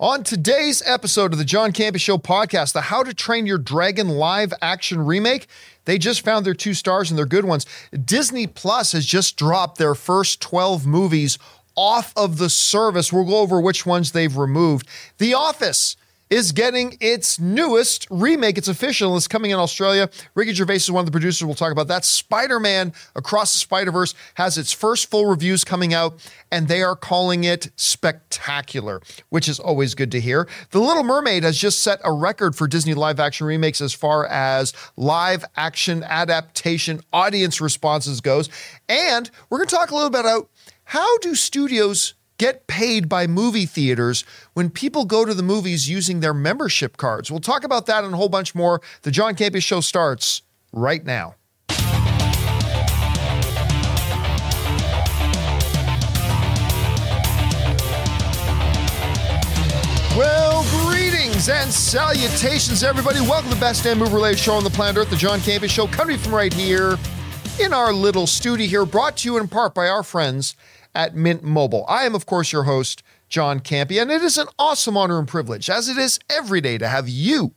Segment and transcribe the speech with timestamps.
[0.00, 4.08] On today's episode of the John Campea Show podcast, the How to Train Your Dragon
[4.08, 5.46] live action remake,
[5.84, 7.64] they just found their two stars and they're good ones.
[8.04, 11.38] Disney Plus has just dropped their first 12 movies
[11.76, 13.12] off of the service.
[13.12, 14.88] We'll go over which ones they've removed.
[15.18, 15.96] The Office
[16.30, 18.58] is getting its newest remake.
[18.58, 19.16] It's official.
[19.16, 20.08] It's coming in Australia.
[20.34, 21.44] Ricky Gervais is one of the producers.
[21.44, 22.04] We'll talk about that.
[22.04, 26.14] Spider Man Across the Spider Verse has its first full reviews coming out,
[26.50, 30.48] and they are calling it spectacular, which is always good to hear.
[30.70, 34.26] The Little Mermaid has just set a record for Disney live action remakes as far
[34.26, 38.48] as live action adaptation audience responses goes.
[38.88, 40.48] And we're going to talk a little bit about
[40.84, 44.24] how do studios get paid by movie theaters
[44.54, 47.30] when people go to the movies using their membership cards.
[47.30, 48.80] We'll talk about that and a whole bunch more.
[49.02, 50.42] The John Campea Show starts
[50.72, 51.36] right now.
[60.16, 63.20] Well, greetings and salutations, everybody.
[63.20, 65.68] Welcome to the best damn movie related show on the planet Earth, the John Campea
[65.68, 66.96] Show, coming from right here
[67.60, 70.54] in our little studio here, brought to you in part by our friends
[70.94, 71.84] at Mint Mobile.
[71.88, 75.28] I am, of course, your host, John Campea, and it is an awesome honor and
[75.28, 77.54] privilege, as it is every day, to have you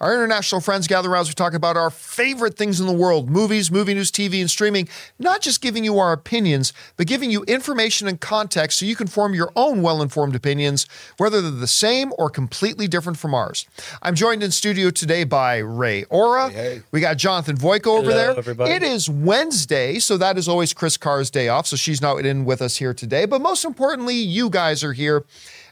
[0.00, 3.28] our international friends gather around as we talk about our favorite things in the world
[3.28, 4.88] movies, movie news, TV, and streaming.
[5.18, 9.06] Not just giving you our opinions, but giving you information and context so you can
[9.06, 13.66] form your own well informed opinions, whether they're the same or completely different from ours.
[14.02, 16.50] I'm joined in studio today by Ray Ora.
[16.50, 16.82] Hey, hey.
[16.92, 18.38] We got Jonathan Voico over Hello, there.
[18.38, 18.70] everybody.
[18.72, 22.44] It is Wednesday, so that is always Chris Carr's day off, so she's not in
[22.44, 23.24] with us here today.
[23.26, 25.24] But most importantly, you guys are here.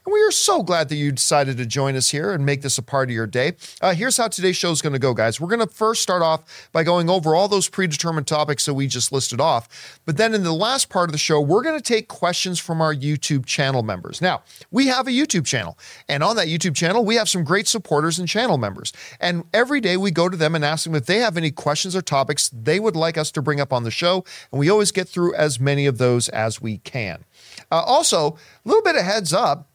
[0.07, 2.79] And we are so glad that you decided to join us here and make this
[2.79, 3.55] a part of your day.
[3.81, 5.41] Uh, here's how today's show is going to go, guys.
[5.41, 8.87] We're going to first start off by going over all those predetermined topics that we
[8.87, 9.99] just listed off.
[10.05, 12.81] But then in the last part of the show, we're going to take questions from
[12.81, 14.23] our YouTube channel members.
[14.23, 15.77] Now, we have a YouTube channel,
[16.09, 18.93] and on that YouTube channel, we have some great supporters and channel members.
[19.19, 21.97] And every day we go to them and ask them if they have any questions
[21.97, 24.25] or topics they would like us to bring up on the show.
[24.53, 27.25] And we always get through as many of those as we can.
[27.73, 29.69] Uh, also, a little bit of heads up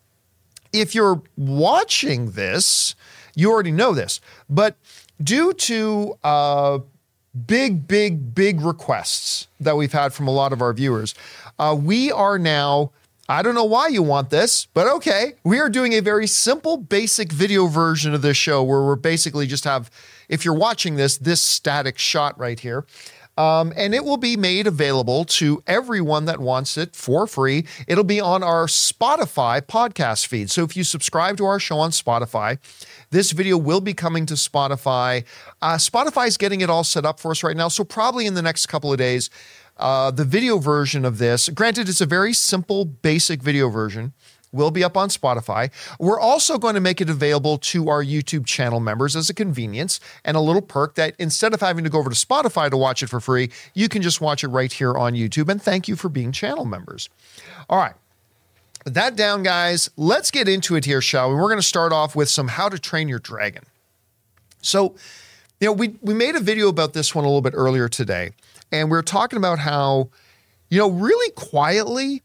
[0.74, 2.96] if you're watching this,
[3.36, 4.76] you already know this, but
[5.24, 6.80] due to uh,
[7.46, 11.16] big, big, big requests that we've had from a lot of our viewers,
[11.60, 12.92] uh, we are now.
[13.30, 15.36] I don't know why you want this, but okay.
[15.46, 19.48] We are doing a very simple, basic video version of this show where we're basically
[19.48, 19.90] just have,
[20.28, 22.86] if you're watching this, this static shot right here.
[23.38, 27.66] Um, and it will be made available to everyone that wants it for free.
[27.88, 30.52] It'll be on our Spotify podcast feed.
[30.52, 32.60] So if you subscribe to our show on Spotify,
[33.10, 35.24] this video will be coming to Spotify.
[35.62, 37.70] Uh, Spotify is getting it all set up for us right now.
[37.70, 39.30] So probably in the next couple of days,
[39.78, 44.14] uh, the video version of this, granted, it's a very simple, basic video version
[44.52, 45.72] will be up on Spotify.
[46.00, 50.00] We're also going to make it available to our YouTube channel members as a convenience
[50.26, 53.02] and a little perk that instead of having to go over to Spotify to watch
[53.04, 55.50] it for free, you can just watch it right here on YouTube.
[55.50, 57.10] And thank you for being channel members.
[57.70, 57.94] All right.
[58.86, 59.90] That down, guys.
[59.96, 61.36] Let's get into it here, shall we?
[61.36, 63.64] We're going to start off with some how to train your dragon.
[64.62, 64.96] So,
[65.60, 68.32] you know, we we made a video about this one a little bit earlier today,
[68.72, 70.10] and we were talking about how,
[70.70, 72.24] you know, really quietly,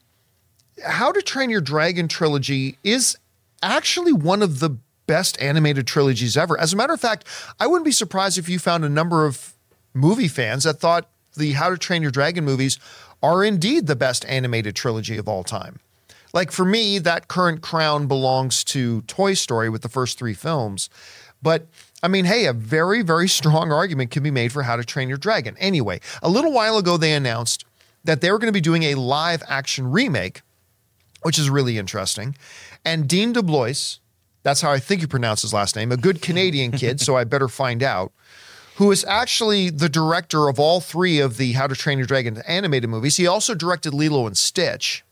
[0.84, 3.16] how to Train Your Dragon trilogy is
[3.62, 4.76] actually one of the
[5.06, 6.58] best animated trilogies ever.
[6.58, 7.24] As a matter of fact,
[7.58, 9.54] I wouldn't be surprised if you found a number of
[9.94, 12.78] movie fans that thought the How to Train Your Dragon movies
[13.22, 15.80] are indeed the best animated trilogy of all time.
[16.32, 20.90] Like for me, that current crown belongs to Toy Story with the first three films.
[21.40, 21.66] But
[22.02, 25.08] I mean, hey, a very, very strong argument can be made for How to Train
[25.08, 25.56] Your Dragon.
[25.58, 27.64] Anyway, a little while ago, they announced
[28.04, 30.42] that they were going to be doing a live action remake
[31.26, 32.36] which is really interesting.
[32.84, 33.98] And Dean DeBlois,
[34.44, 37.24] that's how I think you pronounce his last name, a good Canadian kid, so I
[37.24, 38.12] better find out,
[38.76, 42.40] who is actually the director of all three of the How to Train Your Dragon
[42.46, 43.16] animated movies.
[43.16, 45.04] He also directed Lilo and Stitch.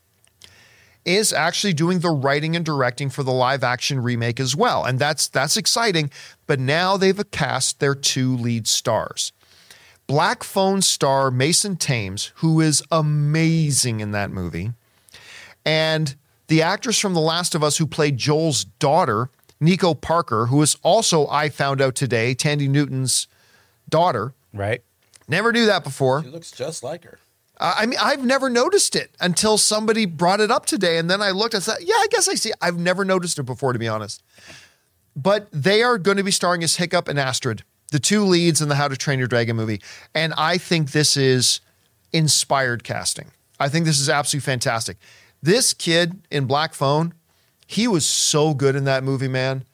[1.05, 4.85] Is actually doing the writing and directing for the live action remake as well.
[4.85, 6.13] And that's that's exciting.
[6.47, 9.33] But now they've cast their two lead stars.
[10.07, 14.73] Black Phone star Mason Thames, who is amazing in that movie
[15.65, 16.15] and
[16.49, 19.31] the actress from The Last of Us who played Joel's daughter,
[19.61, 23.27] Nico Parker, who is also, I found out today, Thandie Newton's
[23.89, 24.35] daughter.
[24.53, 24.83] Right.
[25.27, 26.23] Never knew that before.
[26.23, 27.19] She looks just like her.
[27.59, 30.99] Uh, I mean, I've never noticed it until somebody brought it up today.
[30.99, 32.53] And then I looked and said, yeah, I guess I see.
[32.61, 34.23] I've never noticed it before, to be honest.
[35.17, 37.63] But they are going to be starring as Hiccup and Astrid,
[37.93, 39.81] the two leads in the How to Train Your Dragon movie.
[40.15, 41.61] And I think this is
[42.13, 43.31] inspired casting.
[43.61, 44.97] I think this is absolutely fantastic.
[45.45, 47.13] This kid in Black Phone
[47.67, 49.65] He was so good in that movie, man.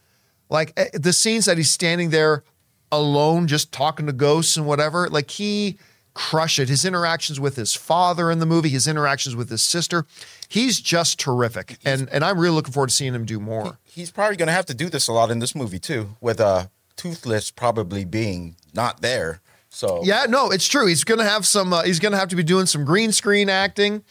[0.49, 2.43] Like eh, the scenes that he's standing there
[2.90, 5.08] alone, just talking to ghosts and whatever.
[5.08, 5.78] Like he
[6.12, 6.69] crushed it.
[6.69, 10.06] His interactions with his father in the movie, his interactions with his sister,
[10.49, 11.78] he's just terrific.
[11.84, 13.78] And and I'm really looking forward to seeing him do more.
[13.84, 16.40] He's probably going to have to do this a lot in this movie too, with
[16.40, 19.40] uh, Toothless probably being not there.
[19.69, 20.87] So Yeah, no, it's true.
[20.87, 21.72] He's gonna have some.
[21.72, 24.02] Uh, he's gonna have to be doing some green screen acting,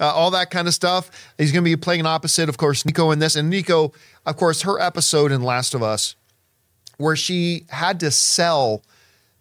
[0.00, 1.10] uh, all that kind of stuff.
[1.38, 3.92] He's gonna be playing an opposite, of course, Nico in this, and Nico,
[4.24, 6.16] of course, her episode in Last of Us,
[6.98, 8.82] where she had to sell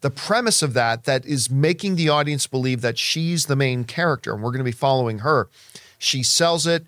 [0.01, 4.33] the premise of that that is making the audience believe that she's the main character,
[4.33, 5.49] and we're gonna be following her.
[5.97, 6.85] She sells it.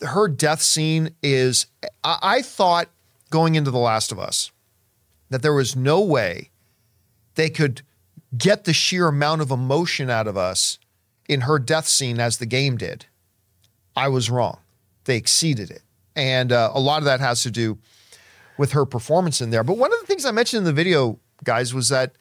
[0.00, 1.66] Her death scene is.
[2.02, 2.88] I, I thought
[3.30, 4.52] going into The Last of Us
[5.30, 6.50] that there was no way
[7.34, 7.82] they could
[8.36, 10.78] get the sheer amount of emotion out of us
[11.28, 13.06] in her death scene as the game did.
[13.96, 14.58] I was wrong.
[15.04, 15.82] They exceeded it.
[16.16, 17.78] And uh, a lot of that has to do
[18.56, 19.64] with her performance in there.
[19.64, 22.12] But one of the things I mentioned in the video, guys, was that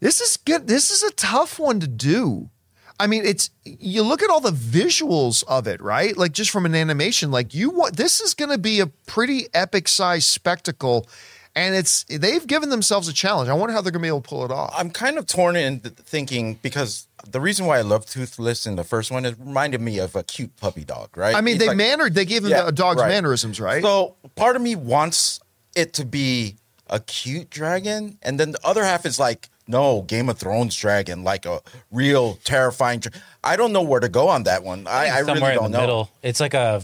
[0.00, 0.66] this is good.
[0.66, 2.50] This is a tough one to do.
[2.98, 6.16] I mean, it's you look at all the visuals of it, right?
[6.16, 9.46] Like just from an animation, like you want this is going to be a pretty
[9.54, 11.08] epic size spectacle
[11.56, 13.48] and it's they've given themselves a challenge.
[13.48, 14.72] I wonder how they're going to be able to pull it off.
[14.76, 18.84] I'm kind of torn in thinking because the reason why I love Toothless in the
[18.84, 21.34] first one, it reminded me of a cute puppy dog, right?
[21.34, 23.08] I mean, It's they like- mannered, they gave him Yeah, the dog's right.
[23.08, 23.82] mannerisms, right?
[23.82, 25.40] So part of me wants
[25.74, 26.56] it to be
[26.88, 31.22] a cute dragon, and then the other half is like, no, Game of Thrones dragon,
[31.22, 31.60] like a
[31.92, 32.98] real terrifying.
[33.00, 33.12] Dra-
[33.44, 34.86] I don't know where to go on that one.
[34.88, 35.82] I, I really somewhere don't in the know.
[35.82, 36.10] middle.
[36.22, 36.82] It's like a.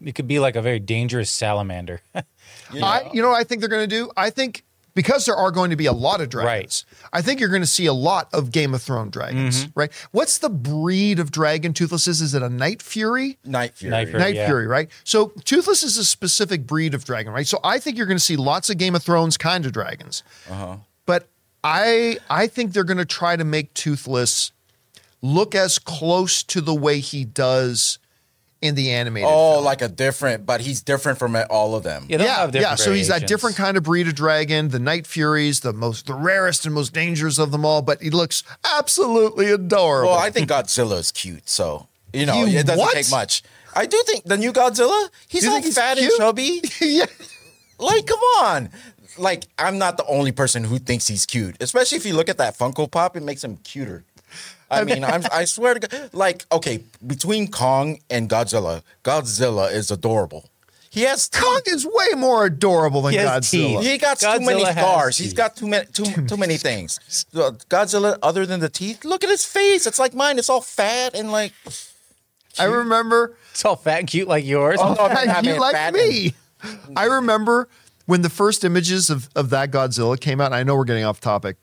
[0.00, 2.00] It could be like a very dangerous salamander.
[2.72, 2.86] You know?
[2.86, 4.10] I, you know what I think they're going to do?
[4.14, 4.62] I think
[4.98, 7.68] because there are going to be a lot of dragons, I think you're going to
[7.68, 9.78] see a lot of Game of Thrones dragons, Mm-hmm.
[9.78, 9.92] right?
[10.10, 12.20] What's the breed of dragon Toothless is?
[12.20, 13.38] Is it a Night Fury?
[13.44, 13.90] Night Fury.
[13.92, 14.18] Night Fury.
[14.20, 14.46] Night yeah.
[14.46, 14.90] Fury, right?
[15.04, 17.46] So Toothless is a specific breed of dragon, right?
[17.46, 20.24] So I think you're going to see lots of Game of Thrones kind of dragons.
[20.50, 20.78] Uh-huh.
[21.06, 21.28] But
[21.62, 24.50] I I think they're going to try to make Toothless
[25.22, 27.98] look as close to the way he does
[28.60, 29.28] in the animated.
[29.30, 29.64] Oh, film.
[29.64, 32.06] like a different, but he's different from all of them.
[32.08, 32.74] Yeah, yeah, have different yeah.
[32.74, 36.14] So he's that different kind of breed of dragon, the Night Furies, the most, the
[36.14, 37.82] rarest and most dangerous of them all.
[37.82, 40.10] But he looks absolutely adorable.
[40.10, 42.94] Well, I think Godzilla is cute, so you know You it doesn't what?
[42.94, 43.42] take much.
[43.74, 46.10] I do think the new Godzilla, he's You all he's fat cute?
[46.10, 46.62] and chubby.
[46.80, 47.04] yeah.
[47.78, 48.70] Like, come on.
[49.18, 52.38] Like, I'm not the only person who thinks he's cute, especially if you look at
[52.38, 54.04] that Funko Pop, it makes him cuter.
[54.70, 59.90] I mean, I'm, I swear to God, like, okay, between Kong and Godzilla, Godzilla is
[59.90, 60.48] adorable.
[60.90, 61.42] He has teeth.
[61.42, 63.80] Kong is way more adorable than He has Godzilla.
[63.80, 63.80] teeth.
[63.90, 65.18] He got too many Godzilla has scars.
[65.18, 65.36] He's teeth.
[65.36, 66.98] got too many too too many things.
[67.34, 69.86] Uh, Godzilla, other than the teeth, look at his face.
[69.86, 70.38] It's like mine.
[70.38, 71.52] It's all fat and like.
[72.58, 74.78] I remember It's all fat and cute like yours.
[74.82, 76.34] Oh, no, I mean- I you mean like fat me.
[76.96, 77.68] I remember
[78.06, 80.46] when the first images of, of that Godzilla came out.
[80.46, 81.56] And I know we're getting off topic,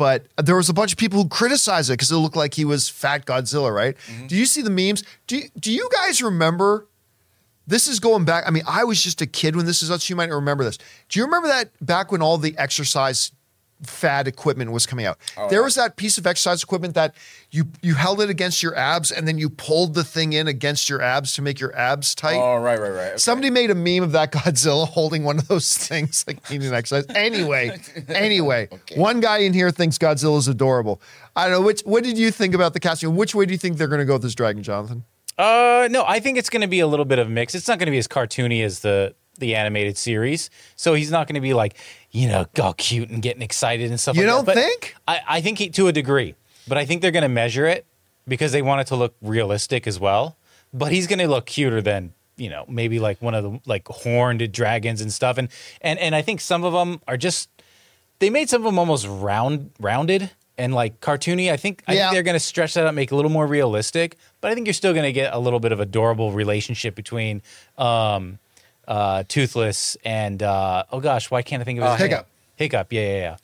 [0.00, 2.64] but there was a bunch of people who criticized it because it looked like he
[2.64, 3.94] was fat Godzilla, right?
[4.06, 4.28] Mm-hmm.
[4.28, 5.04] Do you see the memes?
[5.26, 6.88] Do you, do you guys remember?
[7.66, 8.44] This is going back.
[8.46, 10.00] I mean, I was just a kid when this is out.
[10.00, 10.78] So you might not remember this.
[11.10, 13.30] Do you remember that back when all the exercise
[13.82, 15.18] fad equipment was coming out?
[15.36, 17.14] Oh, there was that piece of exercise equipment that
[17.50, 20.88] you you held it against your abs and then you pulled the thing in against
[20.88, 22.36] your abs to make your abs tight.
[22.36, 23.08] Oh right, right, right.
[23.08, 23.16] okay.
[23.16, 27.06] Somebody made a meme of that Godzilla holding one of those things like needing exercise.
[27.14, 27.78] Anyway,
[28.08, 31.00] anyway, one guy in here thinks Godzilla is adorable.
[31.36, 31.82] I don't know which.
[31.82, 33.14] What did you think about the casting?
[33.16, 35.04] Which way do you think they're going to go with this dragon, Jonathan?
[35.38, 37.54] Uh, no, I think it's going to be a little bit of a mix.
[37.54, 41.26] It's not going to be as cartoony as the the animated series, so he's not
[41.26, 41.76] going to be like
[42.12, 44.16] you know all cute and getting excited and stuff.
[44.16, 44.54] You like don't that.
[44.54, 44.94] But think?
[45.08, 46.34] I, I think he, to a degree,
[46.68, 47.84] but I think they're going to measure it
[48.28, 50.36] because they want it to look realistic as well.
[50.72, 53.86] But he's going to look cuter than you know maybe like one of the like
[53.88, 55.36] horned dragons and stuff.
[55.38, 55.48] And
[55.80, 57.48] and and I think some of them are just
[58.20, 61.50] they made some of them almost round rounded and like cartoony.
[61.50, 62.00] I think I Yeah.
[62.10, 64.16] think they're going to stretch that out, make it a little more realistic.
[64.42, 67.40] But I think you're still going to get a little bit of adorable relationship between
[67.78, 68.38] um,
[68.90, 72.10] uh, Toothless and uh, oh gosh, why can't I think of his Uh, name?
[72.10, 72.26] Hiccup.
[72.56, 73.36] Hiccup, yeah, yeah, yeah.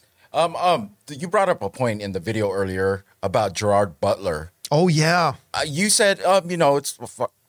[0.42, 4.50] Um, um, you brought up a point in the video earlier about Gerard Butler.
[4.70, 6.98] Oh yeah, Uh, you said, um, you know, it's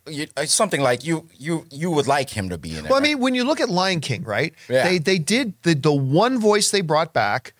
[0.07, 2.89] you- uh, something like you you you would like him to be in it.
[2.89, 3.03] Well, I right?
[3.09, 4.53] mean, when you look at Lion King, right?
[4.69, 4.83] Yeah.
[4.87, 7.53] They they did the the one voice they brought back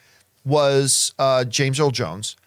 [0.46, 2.38] was uh, James Earl Jones,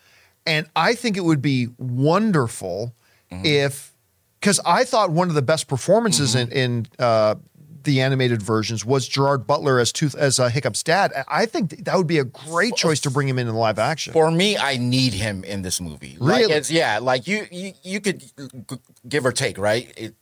[0.47, 2.95] and I think it would be wonderful
[3.31, 3.47] Mm-hmm.
[3.47, 3.93] if
[4.41, 6.53] because I thought one of the best performances Mm-hmm.
[6.53, 7.35] in in uh,
[7.83, 11.13] the animated versions was Gerard Butler as Tooth as uh, Hiccup's dad.
[11.29, 14.13] I think that would be a great choice to bring him in in live action.
[14.13, 16.17] for me, I need him in this movie.
[16.19, 16.53] Like Really?
[16.55, 18.77] it's yeah, like you you you could g-
[19.09, 19.93] give or take, right?
[19.97, 20.15] It,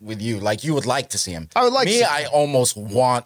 [0.00, 0.38] with you.
[0.40, 1.48] Like you would like to see him.
[1.56, 2.00] I would like me.
[2.00, 3.24] to- I almost want,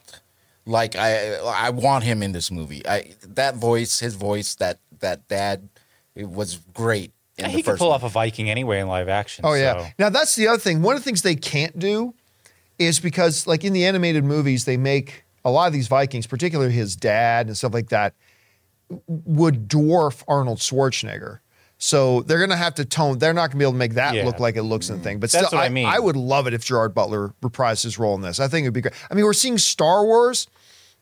[0.66, 2.87] like I I want him in this movie.
[2.87, 5.68] I that voice, his voice, that that dad,
[6.14, 7.78] it was great in the he could first.
[7.80, 7.97] pull one.
[7.97, 9.44] off a Viking anyway in live action.
[9.44, 9.80] Oh yeah.
[9.85, 10.80] so- Now that's the other thing.
[10.82, 12.14] One of the things they can't do
[12.81, 16.73] is because, like in the animated movies, they make a lot of these Vikings, particularly
[16.73, 18.15] his dad and stuff like that,
[19.07, 21.39] would dwarf Arnold Schwarzenegger.
[21.79, 23.19] So they're gonna have to tone.
[23.19, 24.25] They're not gonna be able to make that Yeah.
[24.27, 25.19] look like it looks in the thing.
[25.21, 25.87] But That's still, what I mean.
[25.87, 28.41] I would love it if Gerard Butler reprised his role in this.
[28.41, 28.95] I think it'd be great.
[29.11, 30.47] I mean, we're seeing Star Wars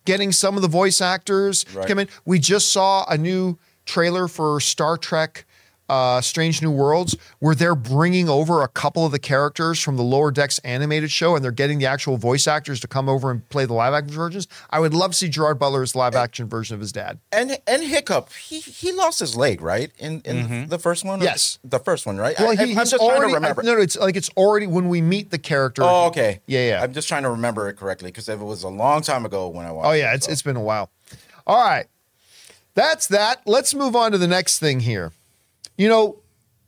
[0.04, 1.86] getting some of the voice actors Right.
[1.88, 2.08] come in.
[2.24, 5.44] We just saw a new trailer for Star Trek
[5.88, 10.02] uh, Strange New Worlds where they're bringing over a couple of the characters from the
[10.02, 13.48] Lower Decks animated show and they're getting the actual voice actors to come over and
[13.48, 14.48] play the live action versions.
[14.70, 17.18] I would love to see Gerard Butler's live action version of his dad.
[17.32, 19.90] and and Hiccup, he he lost his leg, right?
[19.98, 21.20] In in the first one.
[21.20, 21.58] Yes.
[21.64, 22.38] the first one, right?
[22.38, 23.62] Well, I, he, am he's just already, trying to remember.
[23.62, 25.82] no, no, it's like it's already when we meet the character.
[25.84, 26.40] Oh, okay.
[26.46, 26.82] Yeah, yeah.
[26.82, 29.66] I'm just trying to remember it correctly because it was a long time ago when
[29.66, 29.88] I watched.
[29.88, 30.32] Oh yeah, it, it's so.
[30.32, 30.90] it's been a while.
[31.46, 31.86] All right.
[32.74, 33.42] That's that.
[33.44, 35.12] Let's move on to the next thing here.
[35.78, 36.18] You know,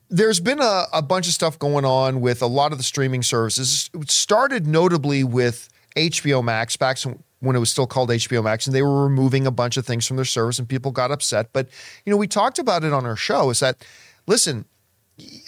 [0.09, 3.23] there's been a, a bunch of stuff going on with a lot of the streaming
[3.23, 3.91] services.
[3.93, 6.97] It started notably with HBO Max back
[7.41, 10.07] when it was still called HBO Max, and they were removing a bunch of things
[10.07, 11.53] from their service, and people got upset.
[11.53, 11.69] But
[12.07, 13.51] you know, we talked about it on our show.
[13.51, 13.85] Is that
[14.27, 14.65] listen?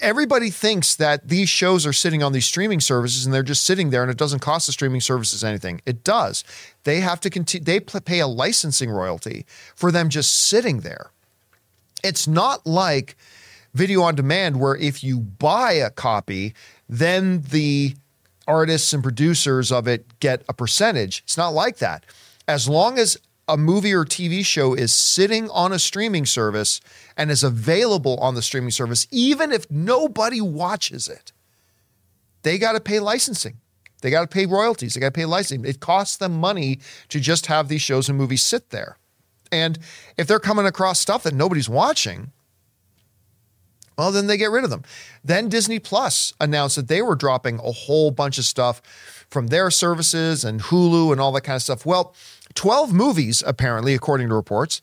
[0.01, 3.89] everybody thinks that these shows are sitting on these streaming services and they're just sitting
[3.89, 5.81] there and it doesn't cost the streaming services anything.
[5.85, 6.43] It does.
[6.83, 11.11] They have to continue, they pay a licensing royalty for them just sitting there.
[12.03, 13.15] It's not like
[13.73, 16.53] video on demand where if you buy a copy,
[16.87, 17.95] then the
[18.47, 21.23] artists and producers of it get a percentage.
[21.25, 22.05] It's not like that.
[22.47, 26.81] As long as a movie or TV show is sitting on a streaming service
[27.17, 31.31] and is available on the streaming service, even if nobody watches it,
[32.43, 33.57] they got to pay licensing.
[34.01, 34.93] They got to pay royalties.
[34.93, 35.65] They got to pay licensing.
[35.65, 38.97] It costs them money to just have these shows and movies sit there.
[39.51, 39.79] And
[40.17, 42.31] if they're coming across stuff that nobody's watching,
[43.97, 44.83] well, then they get rid of them.
[45.23, 48.81] Then Disney Plus announced that they were dropping a whole bunch of stuff
[49.29, 51.85] from their services and Hulu and all that kind of stuff.
[51.85, 52.15] Well,
[52.55, 54.81] 12 movies, apparently, according to reports,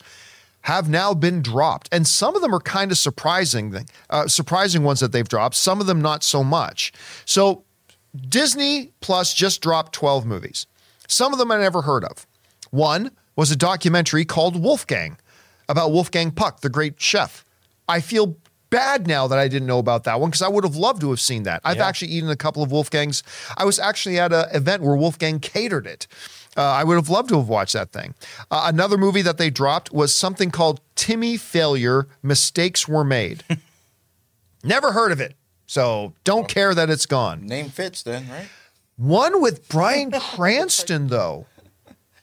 [0.63, 1.89] have now been dropped.
[1.93, 5.81] And some of them are kind of surprising, uh, surprising ones that they've dropped, some
[5.81, 6.93] of them not so much.
[7.25, 7.65] So
[8.29, 10.67] Disney Plus just dropped 12 movies.
[11.09, 12.27] Some of them I never heard of.
[12.71, 15.17] One was a documentary called Wolfgang
[15.69, 17.45] about Wolfgang Puck, the great chef.
[17.89, 18.37] I feel
[18.71, 21.11] bad now that I didn't know about that one because I would have loved to
[21.11, 21.61] have seen that.
[21.65, 21.87] I've Yeah.
[21.89, 23.23] actually eaten a couple of Wolfgangs.
[23.57, 26.07] I was actually at an event where Wolfgang catered it.
[26.57, 28.15] Uh, I would have loved to have watched that thing.
[28.51, 33.45] Uh, another movie that they dropped was something called Timmy Failure Mistakes Were Made.
[34.65, 35.35] Never heard of it.
[35.67, 37.47] So don't care that it's gone.
[37.47, 38.49] Name fits then, right?
[38.97, 41.47] One with Bryan Cranston, though,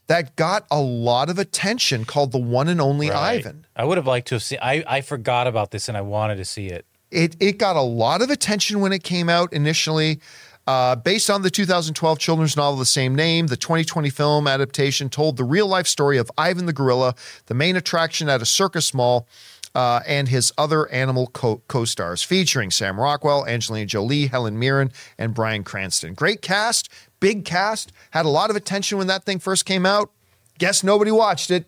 [0.07, 3.45] that got a lot of attention called The One and Only Right.
[3.45, 3.65] Ivan.
[3.75, 4.59] I would have liked to have seen.
[4.61, 6.85] I, I forgot about this and I wanted to see it.
[7.11, 10.19] It, it got a lot of attention when it came out initially.
[10.65, 15.07] Uh, based on the 2012 children's novel, of the same name, the 2020 film adaptation
[15.09, 18.93] told the real life story of Ivan the gorilla, the main attraction at a circus
[18.93, 19.27] mall,
[19.73, 25.33] uh, and his other animal co stars, featuring Sam Rockwell, Angelina Jolie, Helen Mirren, and
[25.33, 26.15] Bryan Cranston.
[26.15, 30.11] Great cast, big cast, had a lot of attention when that thing first came out.
[30.59, 31.65] Guess nobody watched it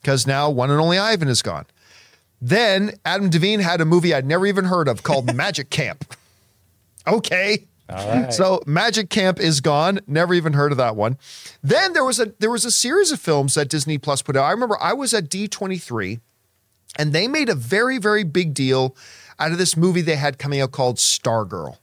[0.00, 1.66] because now one and only Ivan is gone.
[2.40, 6.14] Then Adam Devine had a movie I'd never even heard of called Magic Camp.
[7.06, 7.66] Okay.
[7.88, 8.32] All right.
[8.32, 10.00] So Magic Camp is gone.
[10.06, 11.18] Never even heard of that one.
[11.62, 14.44] Then there was a there was a series of films that Disney Plus put out.
[14.44, 16.20] I remember I was at D23
[16.96, 18.94] and they made a very very big deal
[19.38, 21.78] out of this movie they had coming out called Stargirl.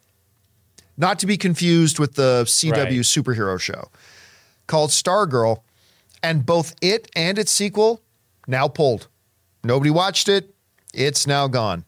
[0.98, 2.90] Not to be confused with the CW Right.
[2.90, 3.90] superhero show
[4.66, 5.62] called Stargirl
[6.24, 8.02] and both it and its sequel
[8.48, 9.08] now pulled.
[9.64, 10.54] Nobody watched it.
[10.94, 11.86] It's now gone.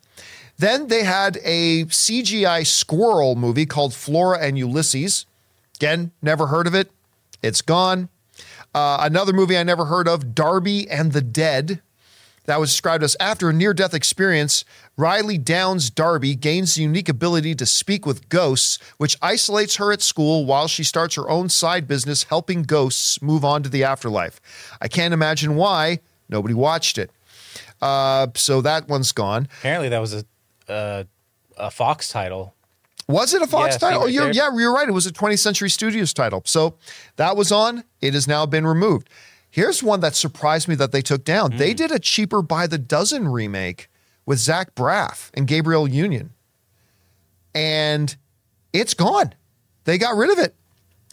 [0.58, 5.26] Then they had a CGI squirrel movie called Flora and Ulysses.
[5.78, 6.92] Again, never heard of it.
[7.42, 8.10] It's gone.
[8.76, 11.82] Uh, another movie I never heard of, Darby and the Dead.
[12.50, 14.66] That was described as after a near death experience,
[14.98, 20.02] Riele Downs Darby gains the unique ability to speak with ghosts, which isolates her at
[20.02, 24.42] school while she starts her own side business helping ghosts move on to the afterlife.
[24.82, 27.12] I can't imagine why nobody watched it.
[27.84, 29.48] Uh, so that one's gone.
[29.60, 30.26] Apparently, that was a
[30.68, 31.04] uh,
[31.56, 32.56] a Fox title.
[33.08, 34.04] Was it a Fox Yeah, title?
[34.04, 34.90] Oh, you're, yeah, you're right.
[34.90, 36.42] It was a 20th Century Studios title.
[36.46, 36.78] So
[37.18, 37.84] that was on.
[38.02, 39.08] It has now been removed.
[39.50, 41.54] Here's one that surprised me that they took down.
[41.54, 41.58] Hmm.
[41.58, 43.90] They did a cheaper by the dozen remake
[44.26, 46.32] with Zach Braff and Gabrielle Union,
[47.56, 48.16] and
[48.74, 49.34] it's gone.
[49.86, 50.56] they got rid of it.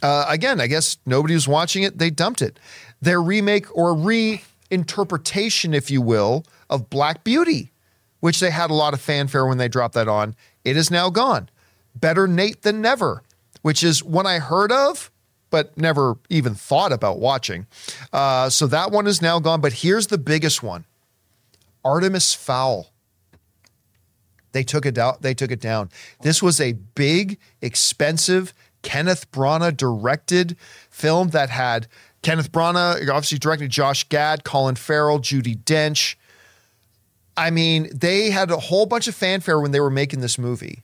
[0.02, 1.96] Uh, again, I guess nobody was watching it.
[1.96, 2.58] They dumped it.
[3.00, 7.72] Their remake or reinterpretation, if you will, of Black Beauty,
[8.20, 11.08] which they had a lot of fanfare when they dropped that on, it is now
[11.08, 11.48] gone.
[11.94, 13.22] Better Nate Than Never,
[13.62, 15.10] which is one I heard of,
[15.50, 17.66] but never even thought about watching.
[18.12, 19.60] Uh, so that one is now gone.
[19.60, 20.84] But here's the biggest one
[21.84, 22.92] Artemis Fowl.
[24.52, 25.22] They took it out.
[25.22, 25.90] They took it down.
[26.22, 30.56] This was a big, expensive Kenneth Branagh directed
[30.90, 31.88] film that had
[32.22, 36.14] Kenneth Branagh obviously directed Josh Gad, Colin Farrell, Judi Dench.
[37.36, 40.82] I mean, they had a whole bunch of fanfare when they were making this movie.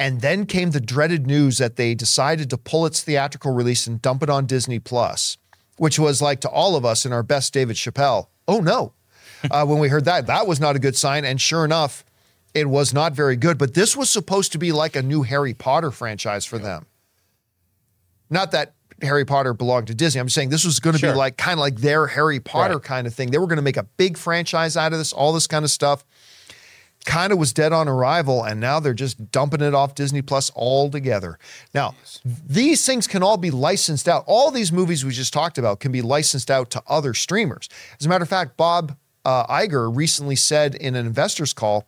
[0.00, 4.00] And then came the dreaded news that they decided to pull its theatrical release and
[4.00, 5.36] dump it on Disney Plus,
[5.76, 8.28] which was like to all of us in our best David Chappelle.
[8.48, 8.94] Oh no.
[9.50, 11.24] uh, when we heard that, that was not a good sign.
[11.26, 12.02] And sure enough,
[12.54, 13.58] it was not very good.
[13.58, 16.86] But this was supposed to be like a new Harry Potter franchise for them.
[18.28, 20.20] Not that Harry Potter belonged to Disney.
[20.20, 21.12] I'm saying this was going to Sure.
[21.12, 22.82] be like kind of like their Harry Potter Right.
[22.82, 23.30] kind of thing.
[23.30, 25.70] They were going to make a big franchise out of this, all this kind of
[25.70, 26.04] stuff.
[27.06, 30.50] Kind of was dead on arrival, and now they're just dumping it off Disney Plus
[30.54, 31.38] altogether.
[31.74, 34.24] Now, these things can all be licensed out.
[34.26, 37.68] All these movies we just talked about can be licensed out to other streamers.
[37.98, 41.86] As a matter of fact, Bob uh, Iger recently said in an investor's call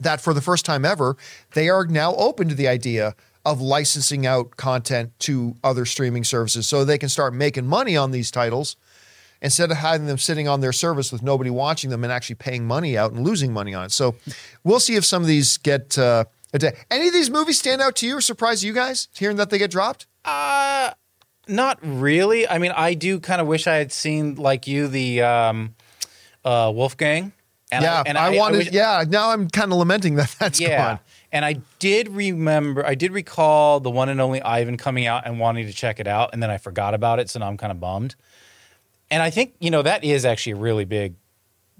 [0.00, 1.16] that for the first time ever,
[1.54, 3.14] they are now open to the idea
[3.44, 8.10] of licensing out content to other streaming services so they can start making money on
[8.10, 8.76] these titles
[9.40, 12.66] instead of having them sitting on their service with nobody watching them and actually paying
[12.66, 13.92] money out and losing money on it.
[13.92, 14.16] So
[14.64, 15.98] we'll see if some of these get.
[15.98, 16.74] Uh, a day.
[16.90, 19.58] Any of these movies stand out to you or surprise you guys hearing that they
[19.58, 20.06] get dropped?
[21.48, 22.46] Not really.
[22.46, 25.74] I mean, I do kind of wish I had seen like you the um,
[26.44, 27.32] uh, Wolfgang.
[27.70, 28.58] And yeah, and I, wanted.
[28.58, 30.76] wish- yeah, now I'm kind of lamenting that that's yeah.
[30.76, 31.00] gone.
[31.30, 35.38] And I did remember, I did recall the one and only Ivan coming out and
[35.38, 37.70] wanting to check it out, and then I forgot about it, so now I'm kind
[37.70, 38.14] of bummed.
[39.10, 41.14] And I think you know that is actually a really big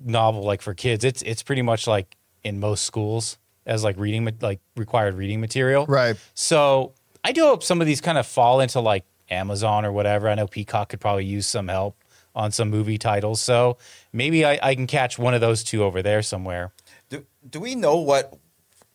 [0.03, 1.05] novel, like for kids.
[1.05, 5.87] It's it's pretty much like in most schools as like reading like required reading material.
[5.87, 6.17] Right.
[6.35, 10.29] So I do hope some of these kind of fall into like Amazon or whatever.
[10.29, 11.97] I know Peacock could probably use some help
[12.35, 13.41] on some movie titles.
[13.41, 13.79] So
[14.13, 16.73] maybe I, I can catch one of those two over there somewhere.
[17.09, 18.39] Do, do we know what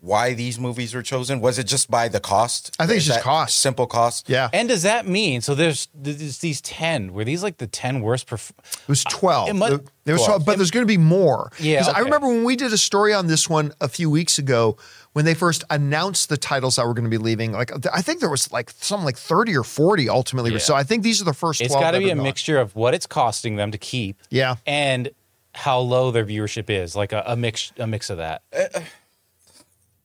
[0.04, 1.40] why these movies were chosen?
[1.40, 2.76] Was it just by the cost?
[2.78, 3.58] I think it's just cost.
[3.58, 4.30] Simple cost.
[4.30, 5.56] Yeah, And does that mean so?
[5.56, 7.14] There's, there's these ten.
[7.14, 8.28] Were these like the ten worst?
[8.28, 9.48] Perf- It was 12.
[9.50, 10.44] It mu- There- there was 12.
[10.44, 11.50] 12, but there's going to be more.
[11.60, 14.38] Yeah, 'Cause I remember when we did a story on this one a few weeks
[14.38, 14.76] ago
[15.14, 17.54] when they first announced the titles that were going to be leaving.
[17.54, 20.52] Like I think there was like something like 30 or 40 ultimately.
[20.52, 20.58] Yeah.
[20.58, 22.24] So I think these are the first 12 it's got to be a gone.
[22.24, 24.56] mixture of what it's costing them to keep, Yeah.
[24.68, 25.10] and
[25.54, 26.96] how low their viewership is.
[26.98, 28.42] Like a, a mix, a mix of that.
[28.54, 28.80] Uh, uh,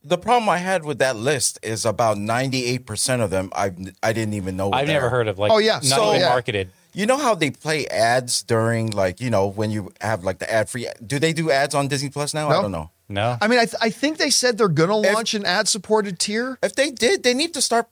[0.08, 3.72] The problem I had with that list is about ninety eight percent of them I
[4.02, 4.72] I didn't even know.
[4.72, 4.96] I've there.
[5.00, 5.52] never heard of like.
[5.52, 5.74] Oh, yeah.
[5.74, 6.28] not So- even yeah.
[6.30, 6.70] marketed.
[6.94, 10.50] You know how they play ads during like you know when you have like the
[10.52, 10.88] ad free?
[11.06, 12.48] Do they do ads on Disney Plus now?
[12.48, 12.58] No.
[12.58, 12.90] I don't know.
[13.10, 15.46] No, I mean, I, th- I think they said they're going to If- launch an
[15.46, 16.58] ad supported tier.
[16.62, 17.86] If they did, they need to start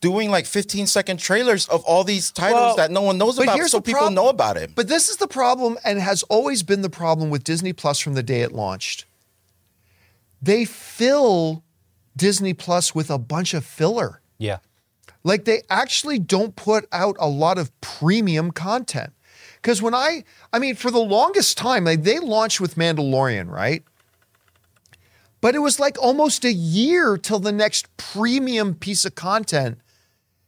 [0.00, 3.56] doing like 15 second trailers of all these titles Well, that no one knows about
[3.56, 4.74] here's so people prob- know about it.
[4.76, 8.14] But this is the problem and has always been the problem with Disney Plus from
[8.14, 9.04] the day it launched.
[10.42, 11.62] They fill
[12.16, 14.20] Disney Plus with a bunch of filler.
[14.38, 14.58] yeah,
[15.22, 19.12] Like they actually don't put out a lot of premium content.
[19.56, 23.84] Because when I, I mean, for the longest time, like they launched with Mandalorian, right?
[25.40, 29.78] But it was like almost a year till the next premium piece of content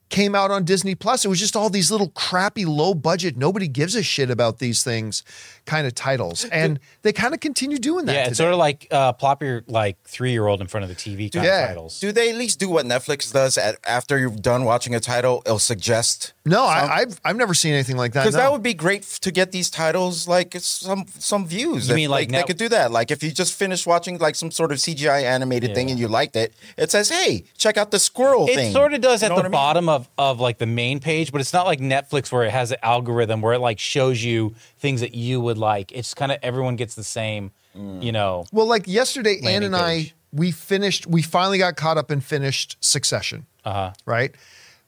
[0.09, 1.25] came out on Disney Plus.
[1.25, 4.85] It was just all these little crappy, low budget, nobody gives a shit about these
[4.85, 5.23] things
[5.67, 6.45] kind of titles.
[6.47, 8.13] And they kind of continue doing that.
[8.13, 8.21] yeah.
[8.23, 8.45] It's today.
[8.45, 11.33] sort of like uh, plop your like three year old in front of the TV
[11.33, 11.63] kind Yeah.
[11.63, 12.01] of titles.
[12.01, 15.43] Do they at least do what Netflix does at, after you're done watching a title?
[15.47, 18.23] It'll suggest no, I, I've, I've never seen anything like that.
[18.25, 18.41] because no.
[18.43, 21.89] that would be great f- to get these titles like some some views.
[21.89, 22.93] You If, mean like they Net- could do that?
[22.93, 26.07] Like if you just finished watching like some sort of CGI animated thing and you
[26.07, 28.55] liked it, it says, "Hey, check out the squirrel thing.
[28.59, 29.53] It thing." sort of does You at the what I mean?
[29.53, 32.73] bottom of, of like the main page, but it's not like Netflix where it has
[32.73, 35.91] an algorithm where it like shows you things that you would like.
[35.93, 38.45] It's kind of everyone gets the same, you know.
[38.53, 42.23] Well, like yesterday, Ann Landing and I we finished, we finally got caught up and
[42.23, 43.47] finished Succession.
[43.65, 43.93] Uh-huh.
[44.05, 44.35] Right.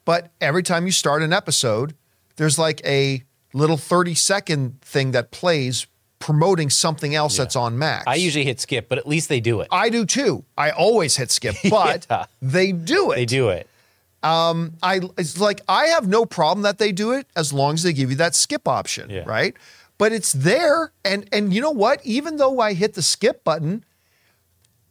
[0.05, 1.95] But every time you start an episode,
[2.35, 5.87] there's like a little 30 second thing that plays
[6.19, 8.03] promoting something else that's on Max.
[8.05, 9.67] I usually hit skip, but at least they do it.
[9.71, 10.43] I do too.
[10.57, 12.25] I always hit skip, but Yeah.
[12.41, 13.15] they do it.
[13.15, 13.67] They do it.
[14.23, 17.93] I it's like I have no problem that they do it as long as they
[17.93, 19.23] give you that skip option, Yeah.
[19.25, 19.55] right?
[19.97, 22.05] But it's there and and you know what?
[22.05, 23.83] Even though I hit the skip button,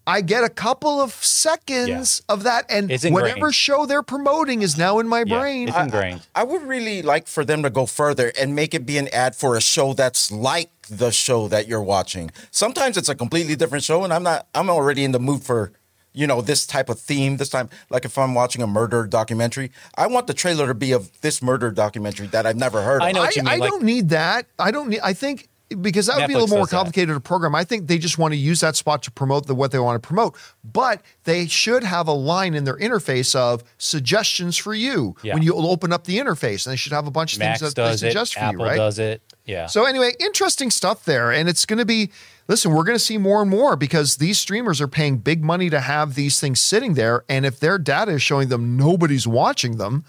[0.09, 4.99] I get a couple of seconds of that, and whatever show they're promoting is now
[5.01, 5.69] in my Yeah, brain.
[5.69, 6.23] it's ingrained.
[6.35, 9.35] I would really like for them to go further and make it be an ad
[9.35, 12.31] for a show that's like the show that you're watching.
[12.53, 14.47] Sometimes it's a completely different show, and I'm not.
[14.55, 15.73] I'm already in the mood for,
[16.17, 17.37] you know, this type of theme.
[17.37, 20.91] This time, like if I'm watching a murder documentary, I want the trailer to be
[20.93, 23.03] of this murder documentary that I've never heard.
[23.03, 23.09] of.
[23.09, 24.47] I know what you mean, I like- don't need that.
[24.59, 25.01] I don't need.
[25.05, 25.49] I think
[25.81, 26.77] because that would be a little more does that.
[26.77, 27.53] complicated to program.
[27.57, 30.01] I think they just want to use that spot to promote the what they want
[30.01, 30.37] to promote.
[30.63, 35.35] But they should have a line in their interface of suggestions for you Yeah.
[35.35, 37.75] when you open up the interface, and they should have a bunch of Max things
[37.75, 38.07] that they does it.
[38.11, 38.77] suggest for Apple you, right?
[38.77, 39.23] does it.
[39.45, 39.67] Yeah.
[39.67, 42.11] So anyway, interesting stuff there, and it's going to be.
[42.49, 45.69] Listen, we're going to see more and more because these streamers are paying big money
[45.69, 49.79] to have these things sitting there, and if their data is showing them nobody's watching
[49.79, 50.05] them,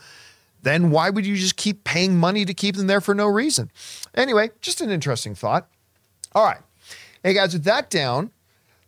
[0.61, 3.71] then why would you just keep paying money to keep them there for no reason?
[4.13, 5.67] Anyway, just an interesting thought.
[6.33, 6.61] All right,
[7.23, 8.31] hey guys, with that down,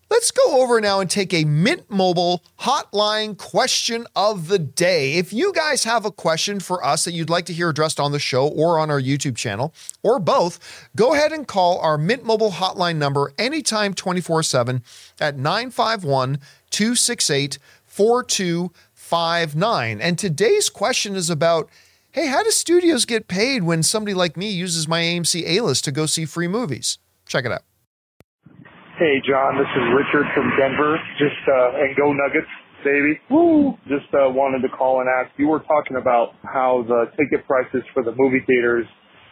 [0.09, 5.13] Let's go over now and take a Mint Mobile hotline question of the day.
[5.13, 8.11] If you guys have a question for us that you'd like to hear addressed on
[8.11, 12.23] the show or on our YouTube channel, or both, go ahead and call our Mint
[12.23, 14.81] Mobile hotline number anytime 24 7
[15.19, 16.39] at 951
[16.71, 20.01] 268 4259.
[20.01, 21.69] And today's question is about
[22.11, 25.85] hey, how do studios get paid when somebody like me uses my AMC A list
[25.85, 26.97] to go see free movies?
[27.27, 27.61] Check it out.
[28.99, 30.99] Hey, John, this is Richard from Denver.
[31.15, 32.51] Just, uh, and go Nuggets,
[32.83, 33.15] baby.
[33.31, 33.79] Woo!
[33.87, 35.31] Just, uh, wanted to call and ask.
[35.39, 38.83] You were talking about how the ticket prices for the movie theaters,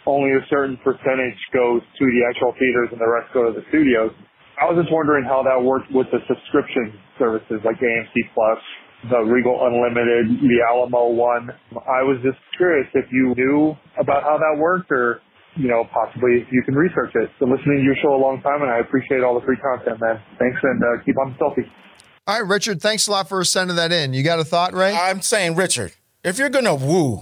[0.08, 3.66] only a certain percentage goes to the actual theaters and the rest go to the
[3.68, 4.16] studios.
[4.56, 8.64] I was just wondering how that worked with the subscription services like AMC Plus,
[9.12, 11.52] the Regal Unlimited, the Alamo one.
[11.76, 15.20] I was just curious if you knew about how that worked or
[15.58, 17.30] you know, possibly you can research it.
[17.40, 20.00] Been listening to your show a long time, and I appreciate all the free content,
[20.00, 20.22] man.
[20.40, 21.70] Thanks, and uh, keep on the selfie.
[22.28, 24.14] All right, Richard, thanks a lot for sending that in.
[24.14, 24.94] You got a thought, Ray?
[24.94, 25.94] I'm saying, Richard,
[26.24, 27.22] if you're gonna woo,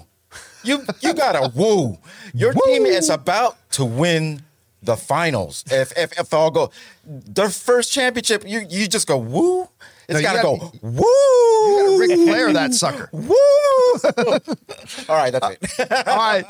[0.64, 1.98] you you gotta woo.
[2.34, 4.42] Your team is about to win
[4.82, 5.64] the finals.
[5.72, 6.72] If if if all go,
[7.06, 9.70] the first championship, you you just go woo.
[10.08, 10.92] It's No, gotta, go, woo!
[10.92, 12.00] You gotta- go woo.
[12.00, 13.10] Ric Flair that sucker.
[13.12, 13.26] Woo!
[15.10, 15.92] all right, that's it.
[16.08, 16.46] All right.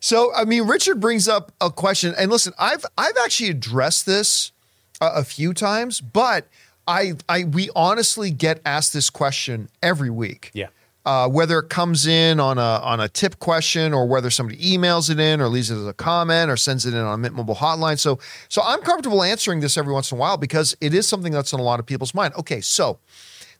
[0.00, 4.52] So, I mean, Richard brings up a question, and listen, I've I've actually addressed this
[5.00, 6.46] a, a few times, but
[6.86, 10.50] I I we honestly get asked this question every week.
[10.54, 10.68] Yeah.
[11.06, 15.08] Uh, whether it comes in on a on a tip question or whether somebody emails
[15.08, 17.32] it in or leaves it as a comment or sends it in on a Mint
[17.32, 17.96] Mobile hotline.
[17.96, 21.32] So so I'm comfortable answering this every once in a while because it is something
[21.32, 22.34] that's on a lot of people's mind.
[22.34, 22.98] Okay, so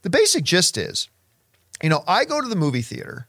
[0.02, 1.08] the basic gist is,
[1.80, 3.28] you know, I go to the movie theater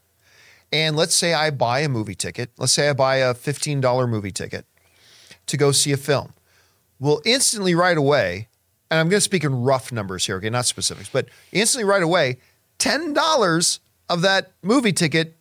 [0.72, 2.50] and let's say I buy a movie ticket.
[2.58, 4.66] Let's say I buy a $15 movie ticket
[5.46, 6.34] to go see a film.
[7.00, 8.48] Well, instantly right away,
[8.90, 12.02] and I'm going to speak in rough numbers here, okay, not specifics, but instantly right
[12.02, 12.38] away,
[12.80, 15.38] $10 of that movie ticket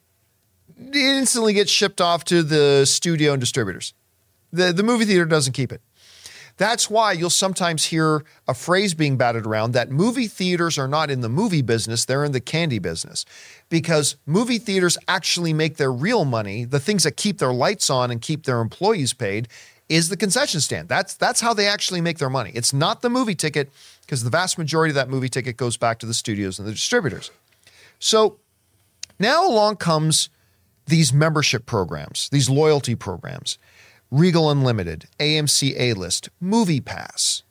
[0.92, 3.94] instantly gets shipped off to the studio and distributors.
[4.52, 5.81] The, the movie theater doesn't keep it.
[6.59, 11.11] That's why you'll sometimes hear a phrase being batted around that movie theaters are not
[11.11, 13.26] in the movie business, they're in the candy business.
[13.68, 18.11] Because movie theaters actually make their real money, the things that keep their lights on
[18.11, 19.48] and keep their employees paid
[19.88, 20.88] is the concession stand.
[20.88, 22.52] That's that's how they actually make their money.
[22.55, 25.98] It's not the movie ticket because the vast majority of that movie ticket goes back
[26.00, 27.31] to the studios and the distributors.
[27.98, 28.38] So
[29.18, 30.29] now along comes
[30.87, 33.59] these membership programs, these loyalty programs.
[34.11, 37.42] Regal Unlimited, AMC A List, Movie Pass.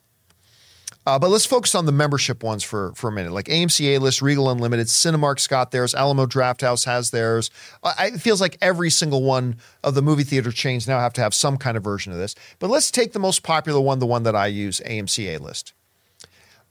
[1.06, 3.30] Uh, but let's focus on the membership ones for, for a minute.
[3.30, 7.50] Like AMC A List, Regal Unlimited, Cinemark's got theirs, Alamo Drafthouse has theirs.
[7.82, 11.20] Uh, it feels like every single one of the movie theater chains now have to
[11.20, 12.34] have some kind of version of this.
[12.58, 15.74] But let's take the most popular one, the one that I use, AMC A List.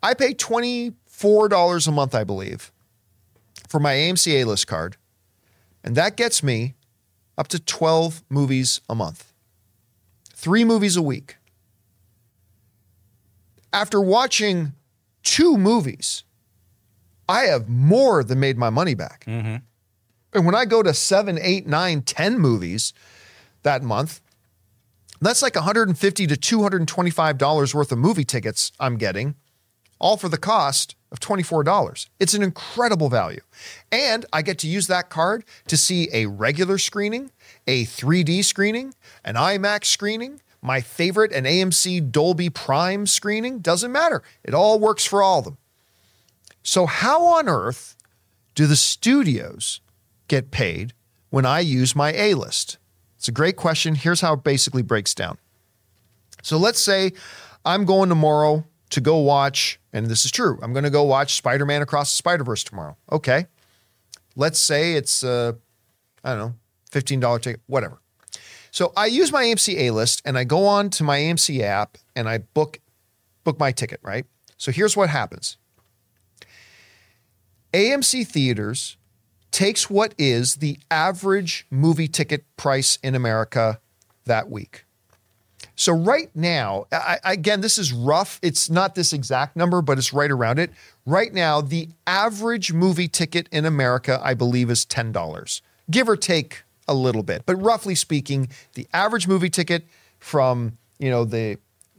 [0.04, 2.74] I pay $24 a month, I believe,
[3.76, 4.96] for my AMC A List card.
[5.84, 6.76] And that gets me
[7.38, 9.34] up to 12 movies a month
[10.34, 11.36] three movies a week.
[13.74, 14.72] After watching
[15.24, 16.24] two movies,
[17.28, 19.26] I have more than made my money back.
[19.28, 19.58] Mm-hmm.
[20.32, 22.94] And when I go to seven, eight, nine, ten movies
[23.64, 24.22] that month,
[25.20, 29.36] that's like 150 to 225 dollars worth of movie tickets I'm getting,
[30.00, 32.10] all for the cost of $24.
[32.20, 33.40] It's an incredible value.
[33.92, 37.32] And I get to use that card to see a regular screening,
[37.66, 43.60] a 3D screening, an IMAX screening, my favorite, an AMC Dolby Prime screening.
[43.60, 44.24] Doesn't matter.
[44.44, 45.58] It all works for all of them.
[46.64, 47.96] So, how on earth
[48.56, 49.80] do the studios
[50.28, 50.94] get paid
[51.30, 52.78] when I use my A list?
[53.18, 53.96] It's a great question.
[53.96, 55.38] Here's how it basically breaks down.
[56.42, 57.12] So, let's say
[57.64, 61.36] I'm going tomorrow to go watch, and this is true, I'm going to go watch
[61.36, 62.98] Spider Man Across the Spider Verse tomorrow.
[63.12, 63.48] Okay.
[64.36, 65.54] Let's say it's, uh,
[66.24, 66.56] I don't know,
[66.92, 68.00] $15 ticket, whatever.
[68.72, 71.98] So I use my AMC A list and I go on to my AMC app
[72.16, 72.80] and I book
[73.46, 74.26] book my ticket, right?
[74.58, 75.58] So here's what happens.
[77.74, 78.98] AMC Theaters
[79.52, 83.80] takes what is the average movie ticket price in America
[84.26, 84.85] that week.
[85.76, 88.40] So right now, I, again, this is rough.
[88.42, 90.72] It's not this exact number, but it's right around it.
[91.06, 95.62] Right now, the average movie ticket in America, I believe, is ten dollars,
[95.92, 97.46] give or take a little bit.
[97.46, 99.86] But roughly speaking, the average movie ticket
[100.20, 101.58] from you know the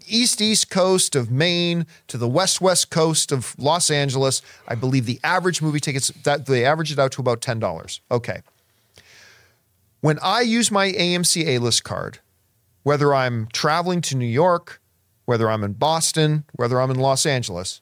[0.08, 5.04] east east coast of Maine to the west west coast of Los Angeles, I believe
[5.06, 8.00] the average movie tickets that they average it out to about ten dollars.
[8.10, 8.40] Okay.
[10.00, 12.20] When I use my AMC A list card,
[12.86, 14.80] whether I'm traveling to New York,
[15.24, 17.80] whether I'm in Boston, whether I'm in Los Angeles,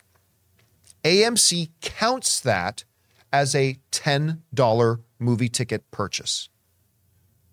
[1.04, 2.84] AMC counts that
[3.30, 6.48] as a $10 movie ticket purchase.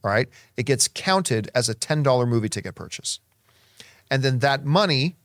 [0.01, 0.29] All right.
[0.55, 3.19] It gets counted as a $10 movie ticket purchase.
[4.09, 5.17] And then that money,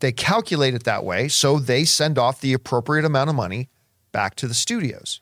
[0.00, 1.28] they calculate it that way.
[1.28, 3.68] So they send off the appropriate amount of money
[4.12, 5.20] back to the studios.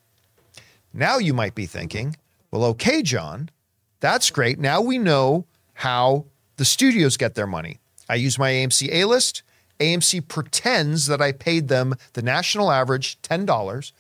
[0.94, 2.14] Now you might be thinking,
[2.52, 3.50] well, okay, John,
[3.98, 4.60] that's great.
[4.60, 5.46] Now we know
[5.80, 7.78] how the studios get their money.
[8.06, 9.42] I use my AMC A list.
[9.78, 13.92] AMC pretends that I paid them the national average $10.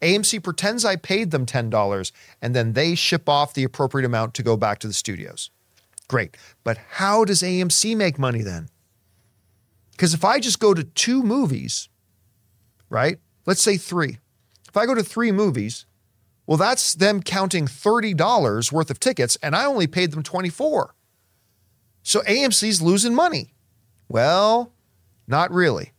[0.00, 4.42] AMC pretends I paid them $10 and then they ship off the appropriate amount to
[4.42, 5.50] go back to the studios.
[6.08, 6.38] Great.
[6.64, 8.70] But how does AMC make money then?
[9.90, 11.90] Because if I just go to two movies,
[12.88, 13.18] right?
[13.44, 14.16] Let's say three.
[14.70, 15.84] If I go to three movies,
[16.46, 20.94] well, that's them counting $30 worth of tickets and I only paid them 24.
[22.06, 23.52] So AMC's losing money.
[24.08, 24.70] Well,
[25.26, 25.90] not really.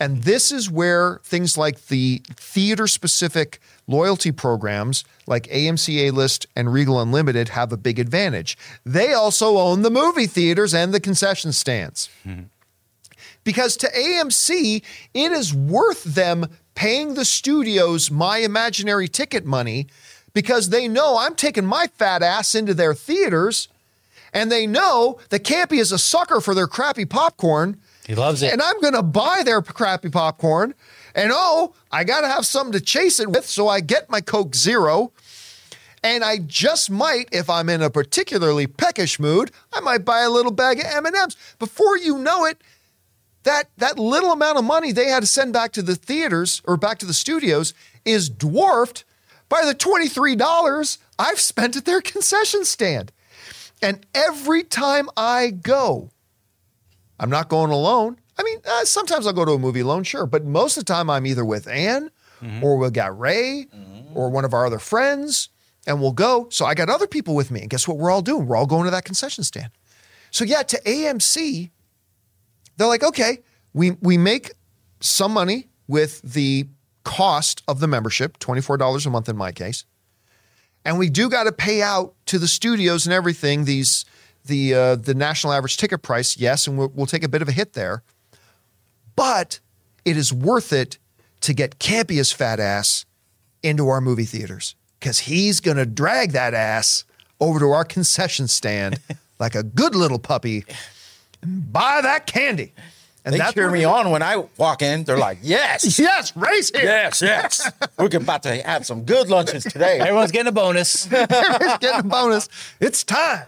[0.00, 6.48] And this is where things like the theater specific loyalty programs like AMC A List
[6.56, 8.58] and Regal Unlimited have a big advantage.
[8.84, 12.08] They also own the movie theaters and the concession stands.
[12.26, 12.46] Mm-hmm.
[13.44, 14.82] Because to AMC,
[15.14, 19.86] it is worth them paying the studios my imaginary ticket money
[20.32, 23.68] because they know I'm taking my fat ass into their theaters
[24.34, 27.80] and they know that Campy is a sucker for their crappy popcorn.
[28.04, 28.52] He loves it.
[28.52, 30.74] And I'm going to buy their crappy popcorn.
[31.14, 33.46] And oh, I got to have something to chase it with.
[33.46, 35.12] So I get my Coke Zero.
[36.02, 40.28] And I just might, if I'm in a particularly peckish mood, I might buy a
[40.28, 41.36] little bag of M&Ms.
[41.58, 42.60] Before you know it,
[43.44, 46.76] that, that little amount of money they had to send back to the theaters or
[46.76, 47.72] back to the studios
[48.04, 49.04] is dwarfed
[49.48, 53.12] by the $23 I've spent at their concession stand.
[53.82, 56.10] And every time I go,
[57.20, 58.18] I'm not going alone.
[58.38, 60.92] I mean, uh, sometimes I'll go to a movie alone, sure, but most of the
[60.92, 62.10] time I'm either with Ann
[62.62, 63.66] or we'll got Ray
[64.14, 65.48] or one of our other friends
[65.86, 66.48] and we'll go.
[66.50, 67.60] So I got other people with me.
[67.62, 68.46] And guess what we're all doing?
[68.46, 69.70] We're all going to that concession stand.
[70.30, 71.70] So yeah, to AMC,
[72.76, 73.38] they're like, okay,
[73.72, 74.52] we we make
[75.00, 76.66] some money with the
[77.04, 79.84] cost of the membership, $24 a month in my case.
[80.84, 84.04] And we do got to pay out to the studios and everything these
[84.44, 87.48] the uh, the national average ticket price, yes, and we'll, we'll take a bit of
[87.48, 88.02] a hit there.
[89.16, 89.60] But
[90.04, 90.98] it is worth it
[91.40, 93.06] to get Campy's fat ass
[93.62, 97.04] into our movie theaters because he's going to drag that ass
[97.40, 98.98] over to our concession stand
[99.38, 100.64] like a good little puppy
[101.42, 102.72] and buy that candy.
[103.24, 105.04] And They cheer me it- on when I walk in.
[105.04, 106.84] They're like, yes, Yes, race here.
[106.84, 107.70] yes, yes.
[107.98, 109.98] We're about to have some good lunches today.
[110.00, 111.06] Everyone's getting a bonus.
[111.12, 112.48] Everyone's getting a bonus.
[112.80, 113.46] It's time.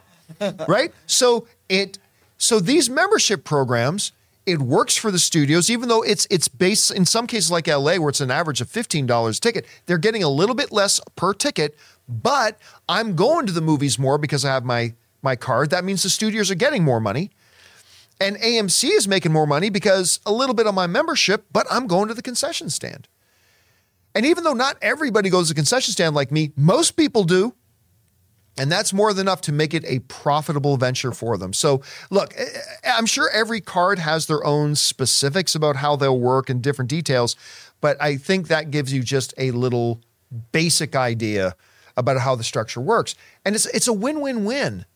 [0.66, 0.92] Right?
[1.06, 1.98] So it
[2.38, 4.12] so these membership programs,
[4.46, 7.96] it works for the studios, even though it's it's based in some cases like LA,
[7.96, 11.32] where it's an average of $15 a ticket, they're getting a little bit less per
[11.34, 11.76] ticket,
[12.08, 12.58] but
[12.88, 15.70] I'm going to the movies more because I have my my card.
[15.70, 17.30] That means the studios are getting more money.
[18.20, 21.86] And AMC is making more money because a little bit on my membership, but I'm
[21.86, 23.08] going to the concession stand.
[24.14, 27.54] And even though not everybody goes to the concession stand like me, most people do.
[28.58, 31.52] And that's more than enough to make it a profitable venture for them.
[31.52, 32.46] So, look, eh,
[32.84, 36.88] eh, I'm sure every card has their own specifics about how they'll work and different
[36.88, 37.36] details,
[37.82, 40.00] but I think that gives you just a little
[40.52, 41.54] basic idea
[41.98, 43.14] about how the structure works.
[43.44, 44.86] And it's it's a win-win-win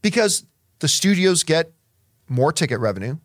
[0.00, 0.44] because
[0.78, 1.72] the studios get
[2.30, 3.18] more ticket revenue,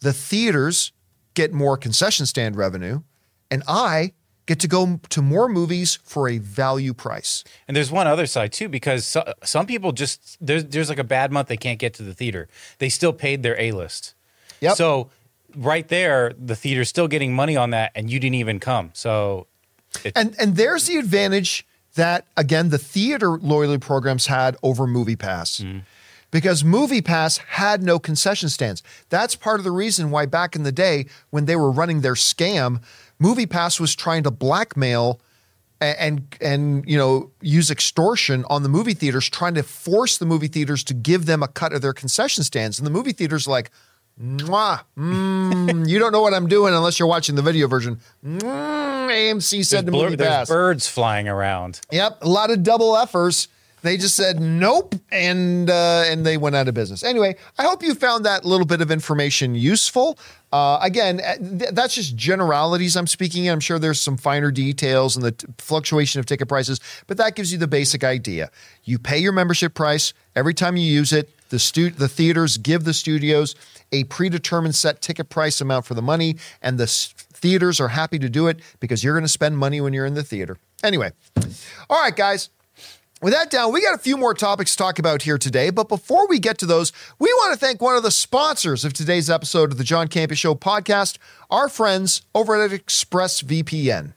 [0.00, 0.92] the theaters
[1.34, 3.02] get more concession stand revenue,
[3.50, 4.12] and I
[4.46, 7.44] get to go to more movies for a value price.
[7.68, 11.04] And there's one other side too, because so, some people just there's there's like a
[11.04, 12.48] bad month they can't get to the theater.
[12.78, 14.14] They still paid their A list.
[14.60, 14.76] Yep.
[14.76, 15.10] So
[15.54, 18.90] right there, the theater's still getting money on that, and you didn't even come.
[18.94, 19.46] So
[20.16, 25.58] And and there's the advantage that again the theater loyalty programs had over Movie Pass.
[25.58, 25.80] Mm-hmm.
[26.30, 28.82] Because Movie Pass had no concession stands.
[29.08, 32.14] That's part of the reason why back in the day when they were running their
[32.14, 32.82] scam,
[33.18, 35.20] Movie Pass was trying to blackmail
[35.80, 40.48] and and you know use extortion on the movie theaters trying to force the movie
[40.48, 43.52] theaters to give them a cut of their concession stands and the movie theaters are
[43.52, 43.70] like
[44.20, 48.00] Mwah, mm, you don't know what I'm doing unless you're watching the video version.
[48.26, 50.48] Mm, AMC said to blur- movie there's pass.
[50.48, 51.80] birds flying around.
[51.92, 53.46] Yep, a lot of double effers.
[53.82, 57.04] They just said nope, and uh, and they went out of business.
[57.04, 60.18] Anyway, I hope you found that little bit of information useful.
[60.52, 63.44] Uh, again, uh, th- that's just generalities I'm speaking.
[63.44, 63.52] in.
[63.52, 67.36] I'm sure there's some finer details and the t- fluctuation of ticket prices, but that
[67.36, 68.50] gives you the basic idea.
[68.84, 71.30] You pay your membership price every time you use it.
[71.50, 73.54] The stu- the theaters give the studios
[73.92, 78.18] a predetermined set ticket price amount for the money, and the s- theaters are happy
[78.18, 80.56] to do it because you're going to spend money when you're in the theater.
[80.82, 81.12] Anyway,
[81.88, 82.50] all right, guys.
[83.20, 85.70] With that down, we got a few more topics to talk about here today.
[85.70, 88.92] But before we get to those, we want to thank one of the sponsors of
[88.92, 91.18] today's episode of the John Campea Show podcast,
[91.50, 94.14] our friends over at ExpressVPN.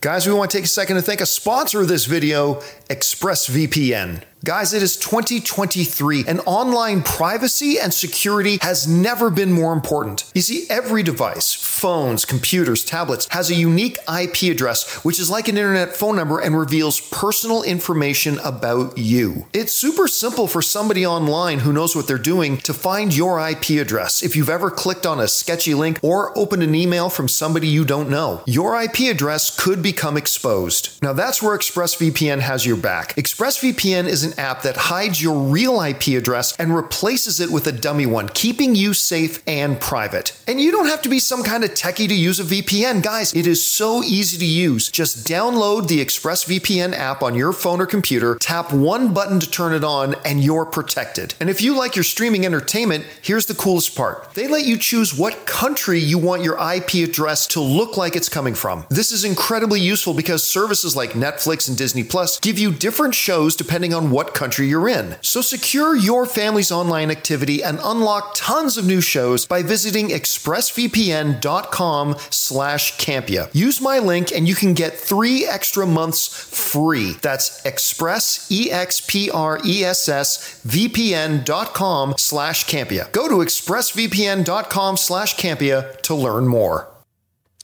[0.00, 2.54] Guys, we want to take a second to thank a sponsor of this video,
[2.88, 4.24] ExpressVPN.
[4.44, 10.24] Guys, it is 2023 and online privacy and security has never been more important.
[10.34, 15.46] You see, every device, phones, computers, tablets, has a unique IP address, which is like
[15.46, 19.46] an internet phone number and reveals personal information about you.
[19.52, 23.80] It's super simple for somebody online who knows what they're doing to find your IP
[23.80, 27.68] address if you've ever clicked on a sketchy link or opened an email from somebody
[27.68, 28.42] you don't know.
[28.46, 31.00] Your IP address could become exposed.
[31.00, 33.14] Now, that's where ExpressVPN has your back.
[33.14, 37.72] ExpressVPN is an app that hides your real IP address and replaces it with a
[37.72, 40.36] dummy one, keeping you safe and private.
[40.46, 43.02] And you don't have to be some kind of techie to use a VPN.
[43.02, 44.90] Guys, it is so easy to use.
[44.90, 49.72] Just download the ExpressVPN app on your phone or computer, tap one button to turn
[49.72, 51.34] it on, and you're protected.
[51.40, 54.34] And if you like your streaming entertainment, here's the coolest part.
[54.34, 58.28] They let you choose what country you want your IP address to look like it's
[58.28, 58.86] coming from.
[58.88, 63.56] This is incredibly useful because services like Netflix and Disney Plus give you different shows
[63.56, 65.16] depending on what country you're in.
[65.20, 72.16] So secure your family's online activity and unlock tons of new shows by visiting expressvpn.com
[72.30, 73.54] slash campea.
[73.54, 77.12] Use my link and you can get three extra months free.
[77.22, 83.12] That's express, E-X-P-R-E-S-S, vpn.com slash campea.
[83.12, 86.88] Go to expressvpn.com slash campea to learn more.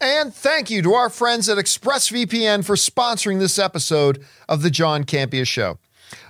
[0.01, 5.03] And thank you to our friends at ExpressVPN for sponsoring this episode of the John
[5.03, 5.79] Campea Show.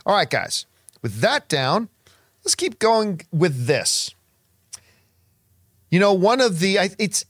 [0.06, 0.66] All right, guys,
[1.02, 1.88] with that down,
[2.44, 4.14] let's keep going with this.
[5.90, 7.24] You know, one of the, it's,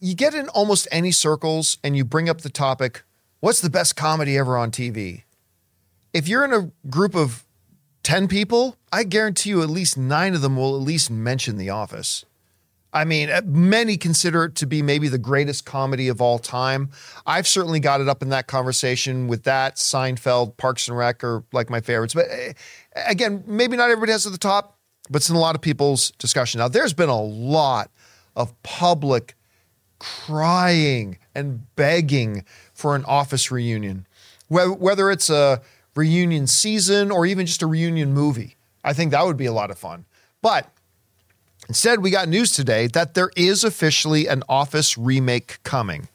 [0.00, 3.02] you get in almost any circles and you bring up the topic,
[3.40, 5.22] what's the best comedy ever on TV?
[6.12, 7.44] If you're in a group of
[8.02, 11.70] 10 people, I guarantee you at least nine of them will at least mention The
[11.70, 12.24] Office.
[12.96, 16.88] I mean, uh, many consider it to be maybe the greatest comedy of all time.
[17.26, 21.44] I've certainly got it up in that conversation with that, Seinfeld, Parks and Rec are
[21.52, 22.14] like my favorites.
[22.14, 22.54] But uh,
[23.06, 24.78] again, maybe not everybody has it at the top,
[25.10, 26.58] but it's in a lot of people's discussion.
[26.58, 27.90] Now, there's been a lot
[28.34, 29.34] of public
[29.98, 34.06] crying and begging for an office reunion,
[34.48, 35.60] whether it's a
[35.94, 38.56] reunion season or even just a reunion movie.
[38.82, 40.06] I think that would be a lot of fun.
[40.40, 40.70] But
[41.68, 46.08] Instead, we got news today that there is officially an Office remake coming.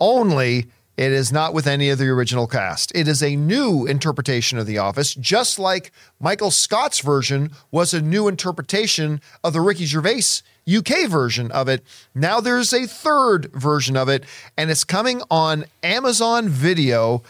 [0.00, 0.66] Only
[0.98, 2.90] it is not with any of the original cast.
[2.94, 8.02] It is a new interpretation of The Office, just like Michael Scott's version was a
[8.02, 11.82] new interpretation of the Ricky Gervais UK version of it.
[12.14, 14.24] Now there's a third version of it,
[14.56, 17.22] and it's coming on Amazon Video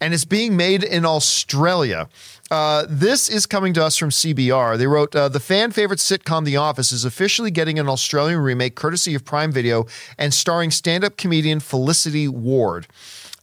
[0.00, 2.08] and it's being made in Australia.
[2.50, 4.78] Uh, this is coming to us from CBR.
[4.78, 8.76] They wrote uh, the fan favorite sitcom The Office is officially getting an Australian remake
[8.76, 12.86] courtesy of Prime Video and starring stand up comedian Felicity Ward.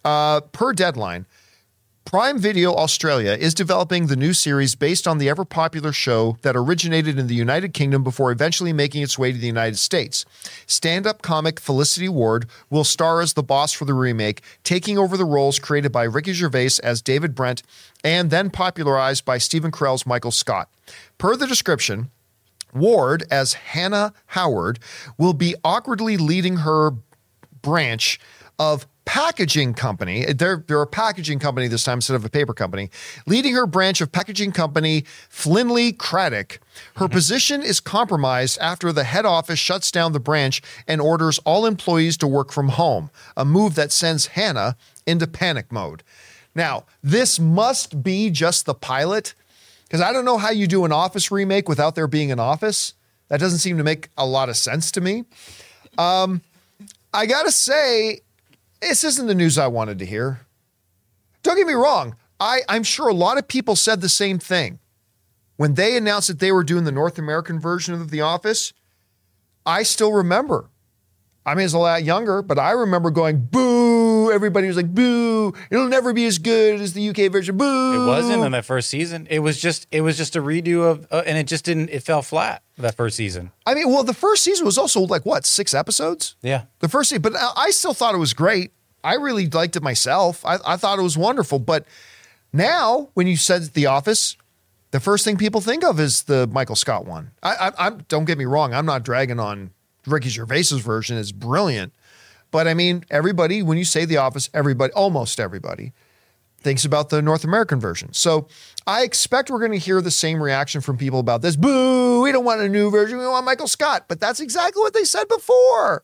[0.05, 1.25] Uh, per deadline,
[2.05, 6.55] Prime Video Australia is developing the new series based on the ever popular show that
[6.55, 10.25] originated in the United Kingdom before eventually making its way to the United States.
[10.67, 15.17] Stand up comic Felicity Ward will star as the boss for the remake, taking over
[15.17, 17.63] the roles created by Ricky Gervais as David Brent
[18.03, 20.69] and then popularized by Stephen Carell's Michael Scott.
[21.17, 22.11] Per the description,
[22.75, 24.77] Ward, as Hannah Howard,
[25.17, 26.91] will be awkwardly leading her
[27.61, 28.19] branch
[28.59, 30.25] of packaging company.
[30.25, 32.89] They're, they're a packaging company this time instead of a paper company.
[33.27, 36.59] Leading her branch of packaging company, Flinley Craddock.
[36.95, 41.65] Her position is compromised after the head office shuts down the branch and orders all
[41.65, 46.03] employees to work from home, a move that sends Hannah into panic mode.
[46.55, 49.33] Now, this must be just the pilot
[49.83, 52.93] because I don't know how you do an Office remake without there being an Office.
[53.27, 55.25] That doesn't seem to make a lot of sense to me.
[55.97, 56.41] Um,
[57.13, 58.21] I gotta say,
[58.83, 60.41] this isn't the news I wanted to hear.
[61.41, 62.15] Don't get me wrong.
[62.39, 64.79] I, I'm sure a lot of people said the same thing.
[65.55, 68.73] When they announced that they were doing the North American version of The Office,
[69.65, 70.69] I still remember.
[71.45, 74.31] I mean, it's a lot younger, but I remember going, boo.
[74.31, 75.53] Everybody was like, boo.
[75.69, 77.57] It'll never be as good as the UK version.
[77.57, 78.03] Boo.
[78.03, 79.27] It wasn't in that first season.
[79.29, 81.89] It was just it was just a redo of, uh, and it just didn't.
[81.89, 83.51] It fell flat that first season.
[83.65, 86.35] I mean, well, the first season was also like, what, six episodes?
[86.41, 88.71] Yeah, The first season, but I I still thought it was great.
[89.03, 90.45] I really liked it myself.
[90.45, 91.59] I, I thought it was wonderful.
[91.59, 91.85] But
[92.53, 94.37] now, when you said The Office,
[94.91, 97.31] the first thing people think of is the Michael Scott one.
[97.43, 98.73] I, I, I'm don't get me wrong.
[98.73, 99.71] I'm not dragging on
[100.05, 101.17] Ricky Gervais's version.
[101.17, 101.93] is brilliant,
[102.51, 105.93] but I mean, everybody when you say The Office, everybody, almost everybody,
[106.63, 108.13] thinks about the North American version.
[108.13, 108.47] So
[108.87, 111.55] I expect we're going to hear the same reaction from people about this.
[111.55, 112.21] Boo!
[112.21, 113.19] We don't want a new version.
[113.19, 114.05] We want Michael Scott.
[114.07, 116.03] But that's exactly what they said before.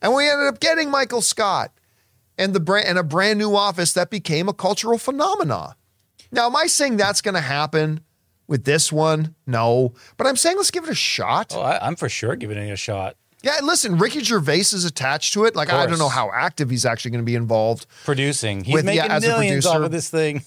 [0.00, 1.72] And we ended up getting Michael Scott
[2.36, 5.76] and the brand and a brand new office that became a cultural phenomena.
[6.30, 8.00] Now, am I saying that's going to happen
[8.46, 9.34] with this one?
[9.46, 11.54] No, but I'm saying let's give it a shot.
[11.56, 13.16] oh, I, I'm for sure giving it a shot.
[13.42, 15.54] Yeah, listen, Ricky Gervais is attached to it.
[15.54, 17.86] Like I don't know how active he's actually going to be involved.
[18.04, 20.42] Producing, he's With- yeah, making as millions off of this thing.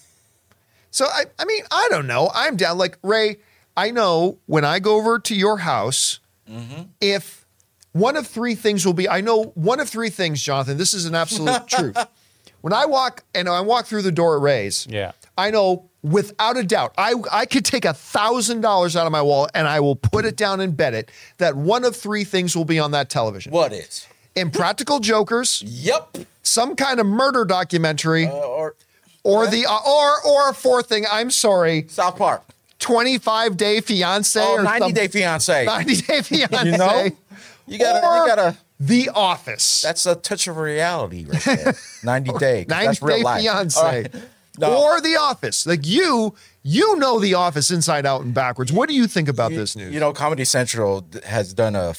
[0.92, 2.30] So I, I mean, I don't know.
[2.34, 2.78] I'm down.
[2.78, 3.38] Like Ray,
[3.78, 6.20] I know when I go over to your house,
[6.50, 6.84] mm-hmm.
[7.00, 7.46] if
[7.94, 10.78] one of three things will be, I know one of three things, Jonathan.
[10.78, 11.98] This is an absolute truth.
[12.60, 15.14] When I walk and I walk through the door at Ray's, Yeah.
[15.38, 19.22] I know without a doubt, I I could take a thousand dollars out of my
[19.22, 22.56] wallet and I will put it down and bet it that one of three things
[22.56, 24.08] will be on that television: What is?
[24.36, 26.18] Impractical Jokers, Yep.
[26.43, 28.76] some kind of murder documentary, Uh, or
[29.24, 31.06] or the uh, or or a fourth thing.
[31.12, 31.86] I'm sorry.
[31.89, 32.43] South Park.
[32.80, 35.66] 25 day fiance Oh, or 90 some- Day Fiance.
[35.66, 36.66] 90 day fiance.
[36.72, 37.10] You know?
[37.68, 38.58] You gotta, Or you gotta.
[38.80, 39.82] The Office.
[39.84, 41.76] That's a touch of reality right there.
[42.04, 42.66] 90 Day.
[42.68, 43.41] 90 That's real day life.
[43.43, 44.10] fiance.
[44.62, 44.78] All right.
[44.78, 44.84] No.
[44.84, 45.66] Or The Office.
[45.66, 48.72] Like you, you know The Office inside out and backwards.
[48.72, 49.93] What do you think about this news?
[49.93, 51.93] You know, Comedy Central has done a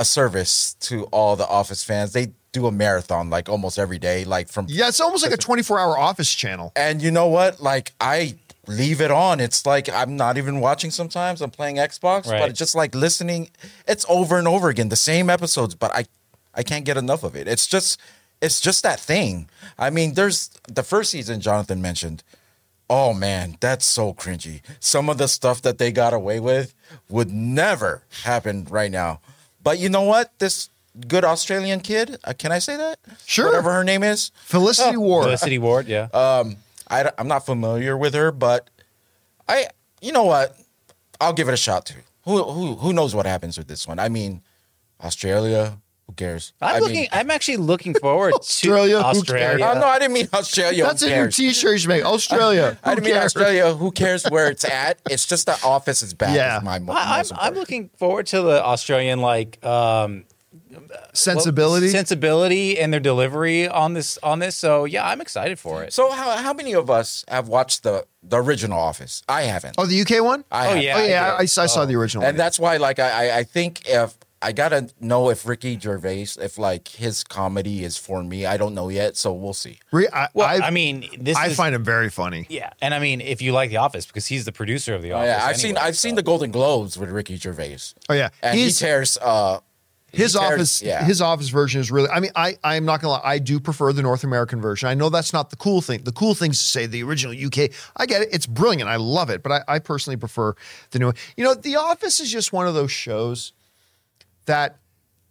[0.00, 2.12] a service to all the Office fans.
[2.12, 4.66] They do a marathon like almost every day, like from.
[4.68, 6.72] yeah, it's almost like a 24 hour Office channel.
[6.76, 7.60] And you know what?
[7.60, 8.36] Like I
[8.68, 9.40] leave it on.
[9.40, 10.90] It's like I'm not even watching.
[10.92, 12.48] Sometimes I'm playing Xbox, but Right.
[12.50, 13.50] it's just like listening.
[13.88, 16.04] It's over and over again, the same episodes, but I
[16.54, 17.48] I can't get enough of it.
[17.48, 18.00] It's just
[18.40, 19.48] it's just that thing.
[19.78, 22.22] I mean, there's the first season Jonathan mentioned.
[22.90, 24.62] Oh man, that's so cringy.
[24.80, 26.74] Some of the stuff that they got away with
[27.10, 29.20] would never happen right now.
[29.62, 30.38] But you know what?
[30.38, 30.70] This
[31.06, 32.98] good Australian kid, uh, can I say that?
[33.26, 33.46] Sure.
[33.46, 34.30] Whatever her name is.
[34.44, 35.24] Felicity Ward.
[35.24, 36.08] Felicity Ward, yeah.
[36.14, 36.56] Um,
[36.88, 38.70] I, I, am not familiar with her, but
[39.46, 39.66] I,
[40.00, 40.56] you know what?
[41.20, 42.00] I'll give it a shot too.
[42.24, 43.98] Who who who knows what happens with this one?
[43.98, 44.42] I mean,
[45.02, 45.78] Australia.
[46.08, 46.54] Who cares?
[46.60, 46.96] I'm I looking.
[47.00, 49.64] Mean, I'm actually looking forward Australia, to who Australia.
[49.70, 50.84] oh, no, I didn't mean Australia.
[50.84, 52.04] That's who a new t shirt you should make.
[52.04, 52.78] Australia.
[52.84, 53.22] I Who didn't mean?
[53.22, 53.74] Australia.
[53.74, 54.98] Who cares where it's at?
[55.10, 56.34] It's just the office is back.
[56.34, 56.58] Yeah.
[56.58, 60.24] is my mo- I, I'm, I'm looking forward to the Australian like um,
[61.12, 61.88] Sensibility.
[61.88, 64.56] sensibility, and their delivery on this on this.
[64.56, 65.92] So yeah, I'm excited for it.
[65.92, 69.22] So how how many of us have watched the the original Office?
[69.28, 69.74] I haven't.
[69.78, 70.44] oh, the UK one?
[70.50, 70.82] I oh, have.
[70.82, 70.96] yeah.
[70.96, 71.32] oh, yeah.
[71.32, 71.48] I, I did.
[71.48, 72.38] saw the original and one.
[72.38, 76.58] that's why like I, I I think if I gotta know if Ricky Gervais if
[76.58, 78.46] like his comedy is for me.
[78.46, 79.80] I don't know yet, so we'll see.
[79.90, 82.46] Re- I, Well, I, I, mean, this I is, find him very funny.
[82.48, 85.12] yeah, and I mean, if you like The Office, because he's the producer of The
[85.12, 85.26] Oh, Office.
[85.28, 87.78] yeah, I've seen anyway, I've seen the Golden Globes with Ricky Gervais,
[88.08, 88.28] Oh, yeah.
[88.42, 89.58] and He's- he tears uh
[90.10, 91.04] his he tears- office yeah.
[91.04, 93.92] his office version is really i mean i i'm not gonna lie i do prefer
[93.92, 96.58] the north american version i know that's not the cool thing the cool thing is
[96.58, 97.58] to say the original uk
[97.96, 100.54] i get it it's brilliant i love it but i, I personally prefer
[100.92, 103.52] the new one you know the office is just one of those shows
[104.48, 104.76] that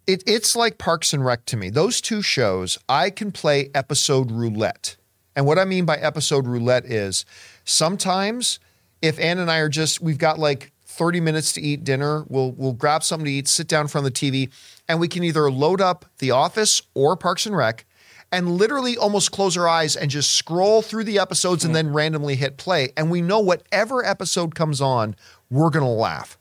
[0.08, 4.32] it, it's like parks and rec to me those two shows i can play episode
[4.32, 4.96] roulette
[5.36, 7.26] and what i mean by episode roulette is
[7.66, 8.60] sometimes
[9.02, 12.52] if Ann and I are just we've got like 30 minutes to eat dinner, we'll
[12.54, 14.52] we'll grab something to eat, sit down in front of the TV,
[14.88, 17.86] and we can either load up The Office or Parks and Rec
[18.32, 22.36] and literally almost close our eyes and just scroll through the episodes and then randomly
[22.36, 22.92] hit play.
[22.98, 25.16] And we know whatever episode comes on,
[25.50, 26.38] we're gonna laugh.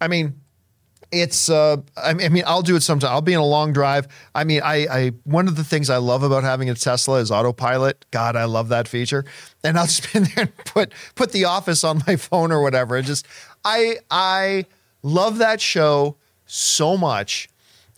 [0.00, 0.40] I mean,
[1.10, 3.10] it's uh I mean, I mean I'll do it sometime.
[3.10, 4.08] I'll be in a long drive.
[4.34, 7.30] I mean, I I one of the things I love about having a Tesla is
[7.30, 8.04] autopilot.
[8.10, 9.24] God, I love that feature.
[9.64, 12.62] And I'll just be in there and put put the office on my phone or
[12.62, 12.96] whatever.
[12.96, 13.26] And just
[13.64, 14.66] I I
[15.02, 17.48] love that show so much.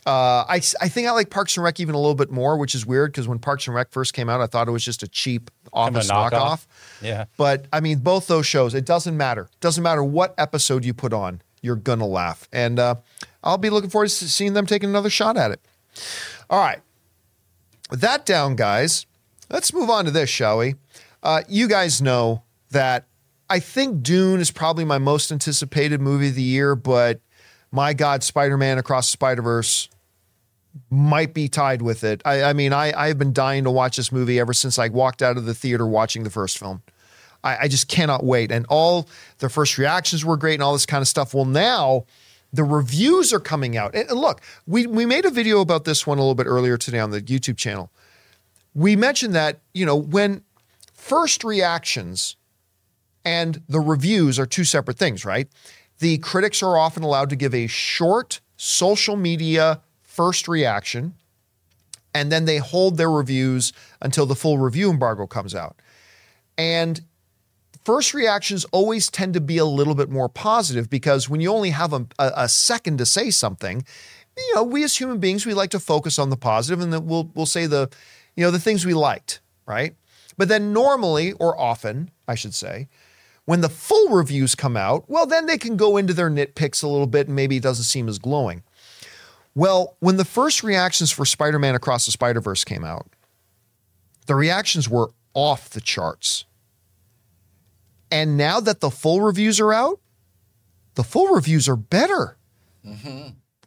[0.06, 2.74] Uh, I, I think I like Parks and Rec even a little bit more, which
[2.74, 5.02] is weird because when Parks and Rec first came out, I thought it was just
[5.02, 6.30] a cheap Kind of a office knockoff.
[6.32, 6.66] knockoff.
[7.02, 7.24] Yeah.
[7.36, 9.42] But I mean, both those shows, it doesn't matter.
[9.42, 12.48] It Doesn't matter what episode you put on, you're gonna laugh.
[12.52, 12.96] And uh,
[13.42, 15.60] I'll be looking forward to seeing them taking another shot at it.
[16.48, 16.80] All right.
[17.90, 19.06] With that down, guys,
[19.50, 20.76] let's move on to this, shall we?
[21.22, 23.06] Uh, you guys know that
[23.48, 27.20] I think Dune is probably my most anticipated movie of the year, but
[27.72, 29.88] my God, Spider Man Across the Spider Verse
[30.88, 32.22] might be tied with it.
[32.24, 35.20] I, I mean, I, I've been dying to watch this movie ever since I walked
[35.20, 36.82] out of the theater watching the first film.
[37.42, 38.50] I, I just cannot wait.
[38.50, 41.34] And all the first reactions were great and all this kind of stuff.
[41.34, 42.04] Well, now
[42.52, 43.94] the reviews are coming out.
[43.94, 46.76] And, and look, we, we made a video about this one a little bit earlier
[46.76, 47.90] today on the YouTube channel.
[48.74, 50.42] We mentioned that, you know, when
[50.92, 52.36] first reactions
[53.24, 55.48] and the reviews are two separate things, right?
[55.98, 61.14] The critics are often allowed to give a short social media first reaction,
[62.14, 65.76] and then they hold their reviews until the full review embargo comes out.
[66.58, 67.00] And
[67.84, 71.70] first reactions always tend to be a little bit more positive because when you only
[71.70, 73.84] have a, a, a second to say something,
[74.36, 77.06] you know, we as human beings, we like to focus on the positive and then
[77.06, 77.90] we'll, we'll say the,
[78.36, 79.94] you know, the things we liked, right?
[80.36, 82.88] But then normally, or often, I should say,
[83.44, 86.88] when the full reviews come out, well, then they can go into their nitpicks a
[86.88, 88.62] little bit and maybe it doesn't seem as glowing.
[89.54, 93.08] Well, when the first reactions for Spider Man Across the Spider Verse came out,
[94.26, 96.44] the reactions were off the charts.
[98.10, 100.00] And now that the full reviews are out,
[100.94, 102.36] the full reviews are better.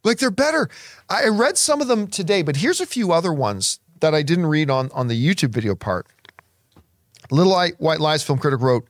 [0.04, 0.70] Like they're better.
[1.10, 4.48] I read some of them today, but here's a few other ones that I didn't
[4.48, 6.08] read on, on the YouTube video part.
[7.32, 8.86] Little White White Lies film critic wrote,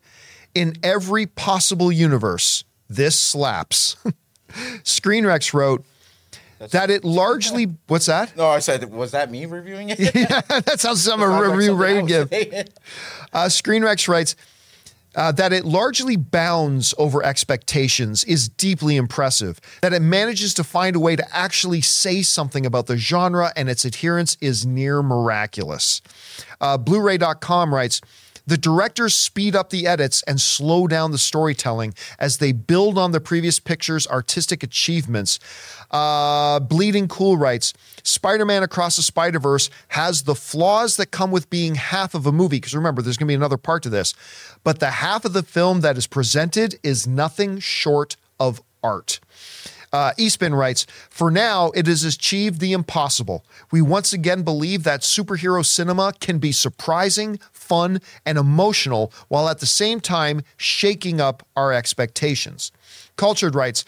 [0.56, 3.96] In every possible universe, this slaps.
[4.84, 5.86] Screenrex wrote
[6.72, 8.36] that it largely, what's that?
[8.36, 10.00] No, I said, was that me reviewing it?
[10.16, 12.68] yeah, that sounds some a Sounds like review something Ray I would was give.
[13.32, 14.36] Uh, Screenrex writes
[15.16, 19.60] uh, that it largely bounds over expectations is deeply impressive.
[19.82, 23.70] That it manages to find a way to actually say something about the genre and
[23.70, 26.02] its adherence is near miraculous.
[26.60, 28.02] Uh, Blu-ray.com writes.
[28.46, 33.14] The directors speed up the edits and slow down the storytelling as they build on
[33.14, 35.40] the previous picture's artistic achievements.
[35.90, 41.32] Uh, Bleeding Cool writes Spider Man Across the Spider Verse has the flaws that come
[41.32, 42.58] with being half of a movie.
[42.58, 44.14] Because remember, there's going to be another part to this.
[44.64, 49.20] But the half of the film that is presented is nothing short of art.
[49.92, 53.46] Uh, Eastman writes, For now, it has achieved the impossible.
[53.72, 59.60] We once again believe that superhero cinema can be surprising, fun, and emotional while at
[59.60, 62.72] the same time shaking up our expectations.
[63.18, 63.86] Cultured writes,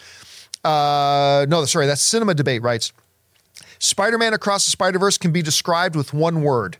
[0.64, 2.92] uh, no, sorry, that's Cinema Debate writes,
[3.78, 6.78] Spider Man Across the Spider Verse can be described with one word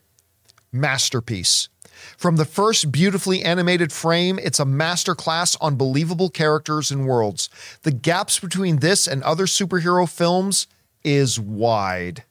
[0.72, 1.68] masterpiece.
[2.16, 7.50] From the first beautifully animated frame, it's a masterclass on believable characters and worlds.
[7.82, 10.66] The gaps between this and other superhero films
[11.04, 12.24] is wide.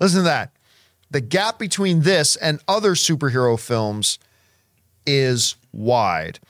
[0.00, 0.52] Listen to that.
[1.10, 4.18] The gap between this and other superhero films
[5.06, 6.40] is wide.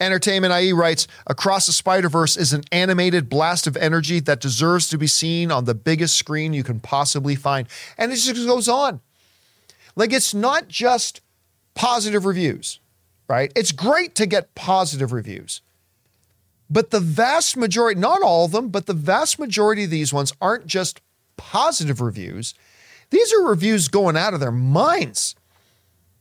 [0.00, 4.88] Entertainment IE writes Across the Spider Verse is an animated blast of energy that deserves
[4.88, 7.68] to be seen on the biggest screen you can possibly find.
[7.98, 9.00] And it just goes on.
[9.94, 11.20] Like it's not just
[11.78, 12.80] positive reviews,
[13.28, 13.52] right?
[13.54, 15.62] It's great to get positive reviews.
[16.68, 20.32] But the vast majority, not all of them, but the vast majority of these ones
[20.40, 21.00] aren't just
[21.36, 22.52] positive reviews.
[23.10, 25.36] These are reviews going out of their minds.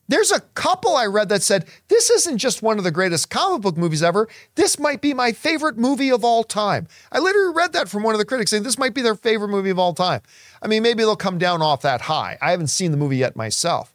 [0.07, 3.63] There's a couple I read that said, This isn't just one of the greatest comic
[3.63, 4.29] book movies ever.
[4.53, 6.87] This might be my favorite movie of all time.
[7.11, 9.49] I literally read that from one of the critics saying this might be their favorite
[9.49, 10.21] movie of all time.
[10.61, 12.37] I mean, maybe they'll come down off that high.
[12.43, 13.91] I haven't seen the movie yet myself.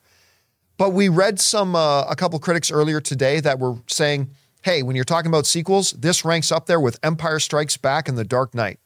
[0.76, 4.30] But we read some, uh, a couple critics earlier today that were saying,
[4.62, 8.16] Hey, when you're talking about sequels, this ranks up there with Empire Strikes Back and
[8.16, 8.78] The Dark Knight.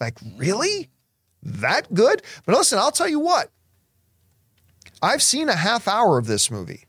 [0.00, 0.90] Like, really?
[1.42, 2.22] That good?
[2.44, 3.50] But listen, I'll tell you what.
[5.00, 6.86] I've seen a half hour of this movie.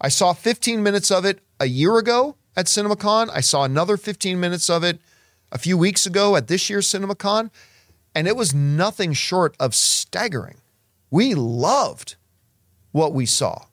[0.00, 3.30] I saw 15 minutes of it a year ago at CinemaCon.
[3.32, 5.00] I saw another 15 minutes of it
[5.50, 7.50] a few weeks ago at this year's CinemaCon,
[8.14, 10.58] and it was nothing short of staggering.
[11.10, 12.16] We loved
[12.92, 13.64] what we saw.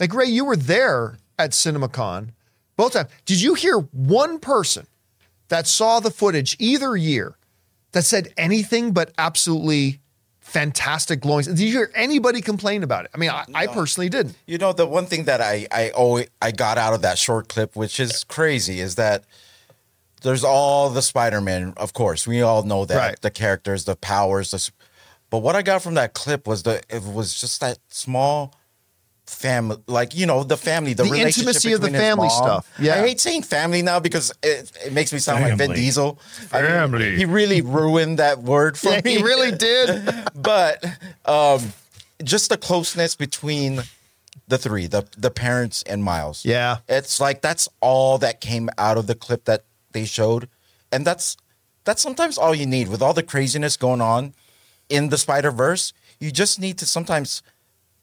[0.00, 2.30] Like Ray, you were there at CinemaCon
[2.76, 3.10] both times.
[3.24, 4.86] Did you hear one person
[5.48, 7.36] that saw the footage either year
[7.92, 10.00] that said anything but absolutely
[10.40, 11.44] fantastic glowing.
[11.44, 13.10] Did you hear anybody complain about it?
[13.14, 14.36] I mean, I, I personally didn't.
[14.46, 17.48] You know, the one thing that I I always I got out of that short
[17.48, 19.24] clip, which is crazy, is that
[20.22, 21.74] there's all the Spider-Man.
[21.76, 23.20] Of course, we all know that Right.
[23.20, 24.50] the characters, the powers.
[24.50, 24.70] The,
[25.32, 28.54] but what I got from that clip was the it was just that small
[29.26, 32.42] family, like you know, the family, the, The relationship intimacy of the family mom.
[32.42, 32.70] stuff.
[32.78, 32.94] Yeah.
[32.96, 35.76] I hate saying family now because it, it makes me sound like Vin Family.
[35.76, 36.18] Diesel.
[36.52, 37.16] I mean, Family.
[37.16, 39.16] he really ruined that word for Yeah, me.
[39.16, 40.04] he really did.
[40.34, 40.84] but
[41.24, 41.72] um,
[42.22, 43.80] just the closeness between
[44.48, 46.44] the three, the the parents and Miles.
[46.44, 46.78] Yeah.
[46.88, 50.48] it's like that's all that came out of the clip that they showed,
[50.92, 51.36] and that's
[51.84, 54.34] that's sometimes all you need with all the craziness going on
[54.92, 55.92] in the Spider Verse.
[56.20, 57.42] You just need to sometimes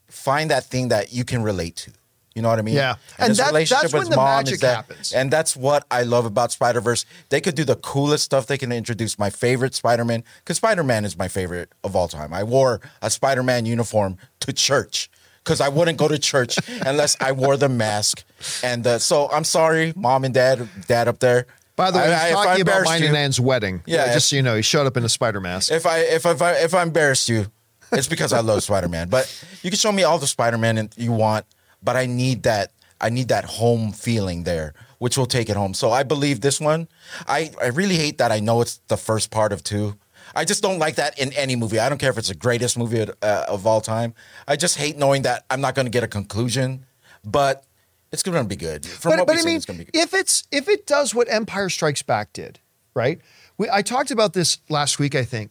[0.08, 1.92] find that thing that you can relate to.
[2.34, 2.74] You know what I mean?
[2.76, 2.94] Yeah.
[3.18, 5.12] And his that- relationship that's with when the magic is that- happens.
[5.12, 7.04] And that's what I love about Spider Verse.
[7.28, 8.46] They could do the coolest stuff.
[8.46, 12.08] They can introduce my favorite Spider Man because Spider Man is my favorite of all
[12.08, 12.32] time.
[12.32, 15.10] I wore a Spider Man uniform to church
[15.42, 18.22] because I wouldn't go to church unless I wore the mask.
[18.62, 21.46] And uh, so I'm sorry, mom and dad, dad up there.
[21.80, 23.82] By the way, I- he's I- talking about mine you- and wedding.
[23.86, 25.72] Yeah, just if- so you know, he showed up in a spider mask.
[25.72, 27.46] if I if I if I, if I embarrassed you,
[27.92, 29.08] it's because I love Spider Man.
[29.08, 29.24] But
[29.62, 31.44] you can show me all the Spider Man you want,
[31.82, 35.72] but I need that I need that home feeling there, which will take it home.
[35.74, 36.86] So I believe this one.
[37.26, 39.96] I I really hate that I know it's the first part of two.
[40.36, 41.80] I just don't like that in any movie.
[41.80, 44.14] I don't care if it's the greatest movie uh, of all time.
[44.46, 46.84] I just hate knowing that I'm not going to get a conclusion,
[47.24, 47.64] but
[48.12, 48.84] it's going to be good.
[48.86, 50.02] From but what but we've I seen, mean, it's going to be good.
[50.02, 52.58] if it's if it does what Empire Strikes Back did,
[52.94, 53.20] right?
[53.58, 55.14] We, I talked about this last week.
[55.14, 55.50] I think,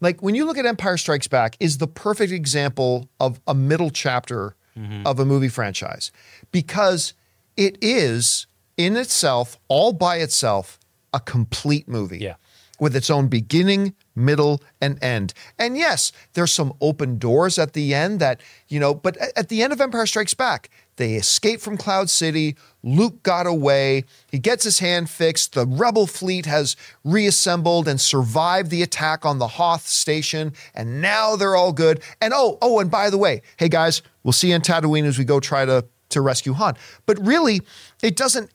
[0.00, 3.90] like when you look at Empire Strikes Back, is the perfect example of a middle
[3.90, 5.06] chapter Mm-hmm.
[5.06, 6.10] of a movie franchise
[6.50, 7.14] because
[7.56, 10.80] it is in itself, all by itself,
[11.12, 12.18] a complete movie.
[12.18, 12.34] Yeah.
[12.80, 15.32] With its own beginning, middle, and end.
[15.60, 19.62] And yes, there's some open doors at the end that, you know, but at the
[19.62, 22.56] end of Empire Strikes Back, they escape from Cloud City.
[22.82, 24.04] Luke got away.
[24.30, 25.54] He gets his hand fixed.
[25.54, 30.52] The rebel fleet has reassembled and survived the attack on the Hoth station.
[30.74, 32.02] And now they're all good.
[32.20, 35.18] And oh, oh, and by the way, hey guys, we'll see you in Tatooine as
[35.18, 36.76] we go try to, to rescue Han.
[37.06, 37.60] But really,
[38.02, 38.50] it doesn't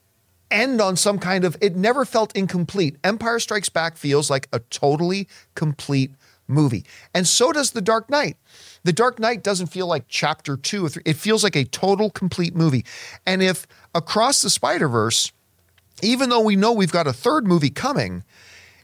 [0.51, 4.57] end on some kind of it never felt incomplete empire strikes back feels like a
[4.71, 6.11] totally complete
[6.49, 6.85] movie.
[7.13, 8.37] And so does the dark knight.
[8.83, 11.03] The dark knight doesn't feel like chapter two or three.
[11.05, 12.85] It feels like a total complete movie.
[13.25, 15.31] And if across the spider-verse
[16.01, 18.23] even though we know we've got a third movie coming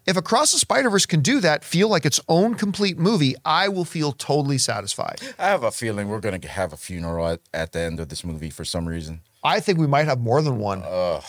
[0.06, 3.86] if across the spider-verse can do that feel like its own complete movie i will
[3.86, 5.22] feel totally satisfied.
[5.40, 8.10] I have a feeling we're going to have a funeral at, at the end of
[8.10, 9.22] this movie for some reason.
[9.44, 10.84] i think we might have more than one.
[10.86, 11.24] Ugh.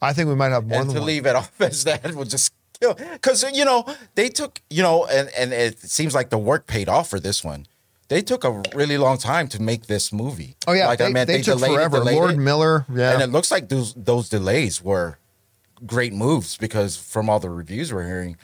[0.00, 1.06] i think we might have more and than to one.
[1.06, 2.52] leave it off as that would just
[2.82, 6.38] kill because uh, you know they took you know and and it seems like the
[6.38, 7.66] work paid off for this one.
[8.08, 10.56] They took a really long time to make this movie.
[10.66, 10.86] Oh yeah.
[10.86, 11.98] Like they, i mean they took delayed forever.
[11.98, 12.38] delayed lord it.
[12.38, 13.12] miller yeah.
[13.12, 15.18] And it looks like those those delays were
[15.86, 18.36] great moves because from all the reviews we're hearing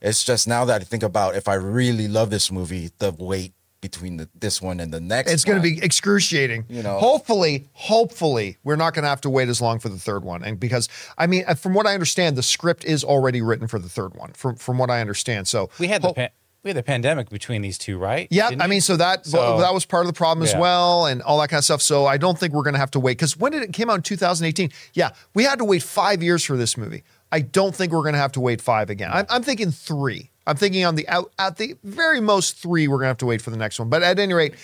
[0.00, 3.52] it's just now that i think about if i really love this movie the wait
[3.84, 6.64] between the, this one and the next It's going to be excruciating.
[6.70, 6.98] You know.
[6.98, 10.42] hopefully, hopefully, we're not going to have to wait as long for the third one.
[10.42, 13.78] And because I mean, uh, from what I understand, the script is already written for
[13.78, 14.32] the third one.
[14.32, 16.30] From from what I understand, so We had the ho- pan-
[16.62, 18.26] we had the pandemic between these two, right?
[18.30, 18.48] yeah.
[18.48, 20.60] Didn't I mean, so that So- that was part of the problem as Yeah.
[20.60, 21.82] well, and all that kind of stuff.
[21.82, 23.90] So I don't think we're going to have to wait because when did it came
[23.90, 24.70] out in 2018?
[24.94, 27.02] Yeah, we had to wait five years for this movie.
[27.30, 29.10] I don't think we're going to have to wait five again.
[29.12, 30.30] I'm, I'm thinking three.
[30.46, 32.88] I'm thinking on the out at the very most three.
[32.88, 33.88] We're going to have to wait for the next one.
[33.88, 34.54] But at any rate,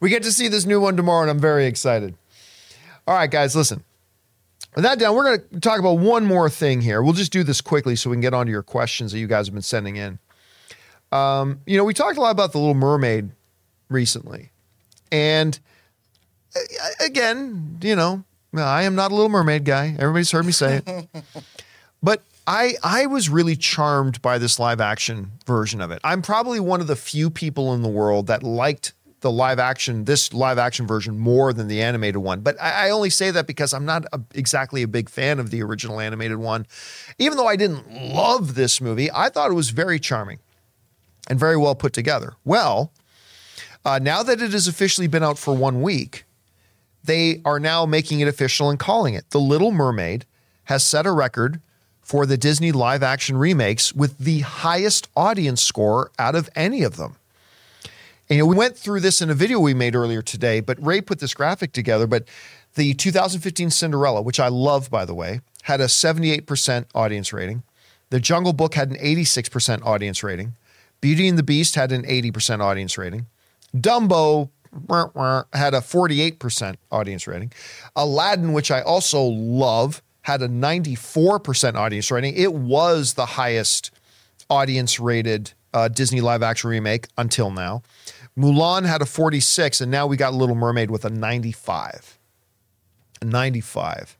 [0.00, 2.14] we get to see this new one tomorrow, and I'm very excited.
[3.06, 3.84] All right, guys, listen.
[4.74, 7.02] With that down, we're going to talk about one more thing here.
[7.02, 9.26] We'll just do this quickly so we can get on to your questions that you
[9.26, 10.18] guys have been sending in.
[11.12, 13.30] Um, you know, we talked a lot about the Little Mermaid
[13.88, 14.52] recently,
[15.10, 15.58] and
[16.54, 16.60] uh,
[17.04, 18.22] again, you know,
[18.56, 19.96] I am not a Little Mermaid guy.
[19.98, 21.08] Everybody's heard me say it,
[22.02, 26.00] but I I was really charmed by this live action version of it.
[26.04, 30.04] I'm probably one of the few people in the world that liked the live action
[30.04, 32.40] this live action version more than the animated one.
[32.40, 35.50] But I, I only say that because I'm not a, exactly a big fan of
[35.50, 36.66] the original animated one.
[37.18, 40.38] Even though I didn't love this movie, I thought it was very charming
[41.28, 42.34] and very well put together.
[42.44, 42.92] Well,
[43.84, 46.24] uh, now that it has officially been out for one week,
[47.04, 50.26] they are now making it official and calling it The Little Mermaid
[50.64, 51.60] has set a record
[52.10, 56.96] for the Disney live action remakes with the highest audience score out of any of
[56.96, 57.14] them.
[58.28, 60.84] And you know, we went through this in a video we made earlier today, but
[60.84, 62.08] Ray put this graphic together.
[62.08, 62.24] But
[62.74, 67.62] the 2015 Cinderella, which I love, by the way, had a 78% audience rating.
[68.08, 70.54] The Jungle Book had an 86% audience rating.
[71.00, 73.26] Beauty and the Beast had an 80% audience rating.
[73.72, 74.50] Dumbo
[75.52, 77.52] had a 48% audience rating.
[77.94, 82.34] Aladdin, which I also love, had a 94% audience rating.
[82.34, 83.90] It was the highest
[84.48, 87.82] audience rated uh, Disney live action remake until now.
[88.36, 92.18] Mulan had a 46, and now we got Little Mermaid with a 95.
[93.22, 94.18] A 95.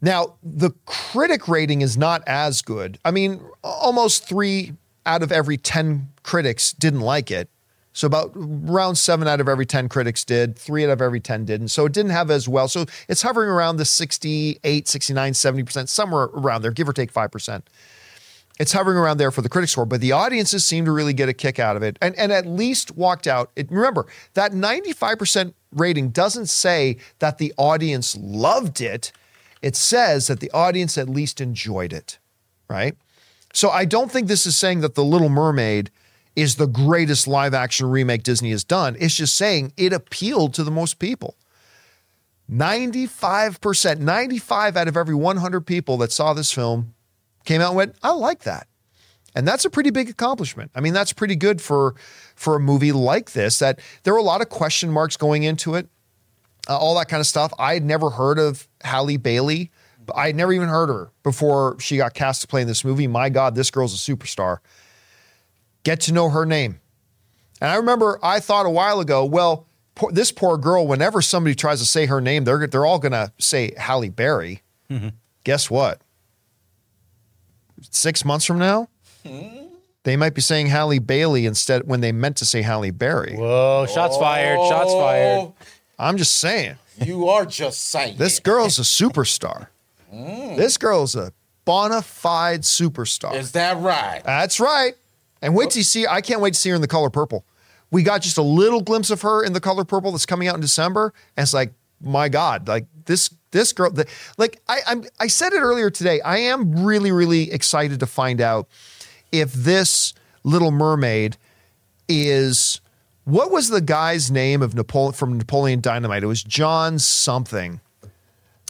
[0.00, 2.98] Now, the critic rating is not as good.
[3.04, 4.74] I mean, almost three
[5.06, 7.48] out of every 10 critics didn't like it.
[7.94, 11.44] So about around seven out of every 10 critics did, three out of every 10
[11.44, 11.68] didn't.
[11.68, 12.66] So it didn't have as well.
[12.66, 17.62] So it's hovering around the 68, 69, 70%, somewhere around there, give or take 5%.
[18.58, 21.28] It's hovering around there for the critic score, but the audiences seem to really get
[21.28, 23.52] a kick out of it and, and at least walked out.
[23.54, 29.12] It, remember, that 95% rating doesn't say that the audience loved it.
[29.62, 32.18] It says that the audience at least enjoyed it,
[32.68, 32.96] right?
[33.52, 35.90] So I don't think this is saying that The Little Mermaid
[36.36, 38.96] is the greatest live action remake Disney has done.
[38.98, 41.36] It's just saying it appealed to the most people.
[42.50, 46.94] 95%, 95 out of every 100 people that saw this film
[47.44, 48.66] came out and went, I like that.
[49.34, 50.70] And that's a pretty big accomplishment.
[50.74, 51.94] I mean, that's pretty good for
[52.36, 53.58] for a movie like this.
[53.58, 55.88] That there were a lot of question marks going into it,
[56.68, 57.52] uh, all that kind of stuff.
[57.58, 59.72] I had never heard of Halle Bailey.
[60.14, 63.08] I had never even heard her before she got cast to play in this movie.
[63.08, 64.58] My God, this girl's a superstar.
[65.84, 66.80] Get to know her name.
[67.60, 71.54] And I remember I thought a while ago, well, poor, this poor girl, whenever somebody
[71.54, 74.62] tries to say her name, they're, they're all going to say Halle Berry.
[74.90, 75.08] Mm-hmm.
[75.44, 76.00] Guess what?
[77.90, 78.88] Six months from now,
[80.04, 83.36] they might be saying Halle Bailey instead when they meant to say Halle Berry.
[83.36, 85.52] Whoa, shots fired, shots fired.
[85.98, 86.76] I'm just saying.
[87.02, 88.16] You are just saying.
[88.16, 89.68] This girl's a superstar.
[90.10, 91.32] This girl's a
[91.64, 93.34] bona fide superstar.
[93.34, 94.22] Is that right?
[94.24, 94.94] That's right.
[95.44, 97.44] And wait till you see, I can't wait to see her in the color purple.
[97.90, 100.54] We got just a little glimpse of her in the color purple that's coming out
[100.54, 101.12] in December.
[101.36, 104.06] And it's like, my God, like this, this girl, the,
[104.38, 106.20] like I, I'm, I said it earlier today.
[106.22, 108.68] I am really, really excited to find out
[109.32, 110.14] if this
[110.44, 111.36] Little Mermaid
[112.08, 112.80] is
[113.24, 116.22] what was the guy's name of Napoleon from Napoleon Dynamite?
[116.22, 117.80] It was John something.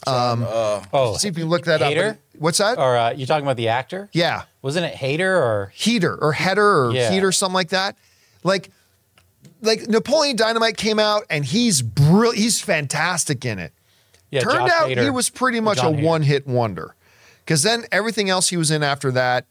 [0.06, 0.44] Um,
[0.92, 2.10] Oh, See if you can look that Hader?
[2.12, 2.16] up.
[2.38, 2.78] What's that?
[2.78, 4.08] or uh, you talking about the actor?
[4.12, 4.42] yeah.
[4.62, 7.10] Wasn't it Hater or heater or header or Yeah.
[7.10, 7.96] heater, something like that.
[8.42, 8.70] Like,
[9.60, 12.38] like Napoleon Dynamite came out and he's brilliant.
[12.38, 13.72] He's fantastic in it.
[14.30, 14.40] yeah?
[14.40, 16.94] Turned Josh out Hader he was pretty much a one-hit wonder.
[17.44, 19.44] Because then everything else he was in after that,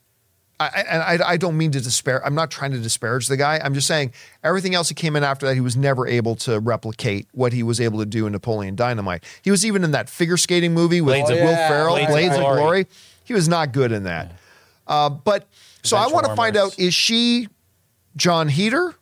[0.63, 2.25] I, and I, I don't mean to despair.
[2.25, 3.59] I'm not trying to disparage the guy.
[3.63, 6.59] I'm just saying everything else he came in after that, he was never able to
[6.59, 9.23] replicate what he was able to do in Napoleon Dynamite.
[9.41, 12.35] He was even in that figure skating movie with Blades Will yeah, Ferrell, Blades Blades,
[12.35, 12.59] of of Glory.
[12.59, 12.87] Glory.
[13.25, 14.31] He was not good in that.
[14.87, 15.47] Uh, but
[15.83, 17.47] so I want to find out: is she
[18.15, 18.95] John Heater?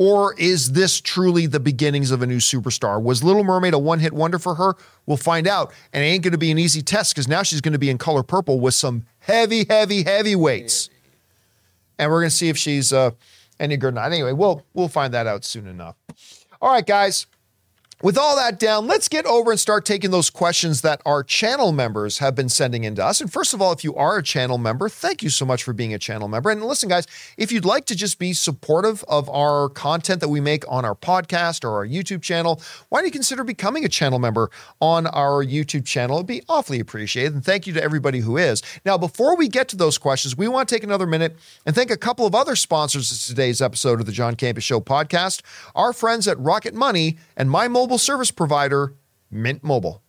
[0.00, 3.02] Or is this truly the beginnings of a new superstar?
[3.02, 4.74] Was Little Mermaid a one hit wonder for her?
[5.04, 5.74] We'll find out.
[5.92, 7.90] And it ain't going to be an easy test because now she's going to be
[7.90, 10.88] in color purple with some heavy, heavy, heavy weights.
[11.98, 13.10] And we're going to see if she's uh,
[13.58, 14.10] any good or not.
[14.10, 15.96] Anyway, we'll, we'll find that out soon enough.
[16.62, 17.26] All right, guys.
[18.02, 21.70] With all that down, let's get over and start taking those questions that our channel
[21.70, 23.20] members have been sending in to us.
[23.20, 25.74] And first of all, if you are a channel member, thank you so much for
[25.74, 26.48] being a channel member.
[26.48, 30.40] And listen, guys, if you'd like to just be supportive of our content that we
[30.40, 34.18] make on our podcast or our YouTube channel, why don't you consider becoming a channel
[34.18, 36.16] member on our YouTube channel?
[36.16, 37.34] It'd be awfully appreciated.
[37.34, 38.62] And thank you to everybody who is.
[38.82, 41.36] Now, before we get to those questions, we want to take another minute
[41.66, 44.80] and thank a couple of other sponsors of today's episode of the John Campea Show
[44.80, 45.42] podcast,
[45.74, 48.94] our friends at Rocket Money and my mobile service provider,
[49.30, 50.02] Mint Mobile.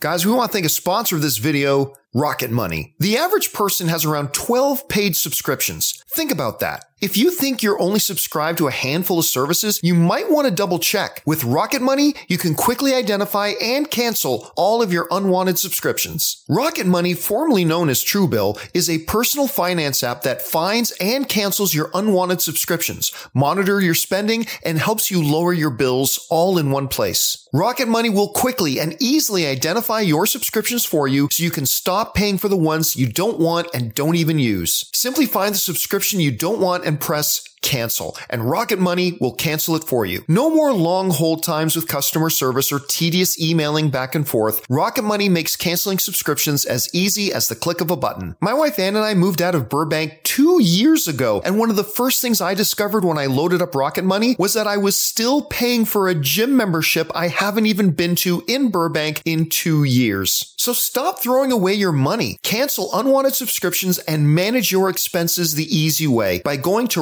[0.00, 2.96] Guys, we want to thank a sponsor of this video, Rocket Money.
[2.98, 6.02] The average person has around 12 paid subscriptions.
[6.08, 6.86] Think about that.
[7.00, 10.54] If you think you're only subscribed to a handful of services, you might want to
[10.54, 11.22] double check.
[11.24, 16.44] With Rocket Money, you can quickly identify and cancel all of your unwanted subscriptions.
[16.46, 21.74] Rocket Money, formerly known as Truebill, is a personal finance app that finds and cancels
[21.74, 26.88] your unwanted subscriptions, monitor your spending, and helps you lower your bills all in one
[26.88, 27.48] place.
[27.54, 31.99] Rocket Money will quickly and easily identify your subscriptions for you so you can stop
[32.04, 34.90] paying for the ones you don't want and don't even use.
[34.94, 39.76] Simply find the subscription you don't want and press cancel, and Rocket Money will cancel
[39.76, 40.24] it for you.
[40.28, 44.62] No more long hold times with customer service or tedious emailing back and forth.
[44.68, 48.36] Rocket Money makes canceling subscriptions as easy as the click of a button.
[48.40, 51.76] My wife Ann and I moved out of Burbank two years ago, and one of
[51.76, 54.98] the first things I discovered when I loaded up Rocket Money was that I was
[54.98, 59.84] still paying for a gym membership I haven't even been to in Burbank in two
[59.84, 60.54] years.
[60.56, 62.38] So stop throwing away your money.
[62.42, 67.00] Cancel unwanted subscriptions and manage your expenses the easy way by going to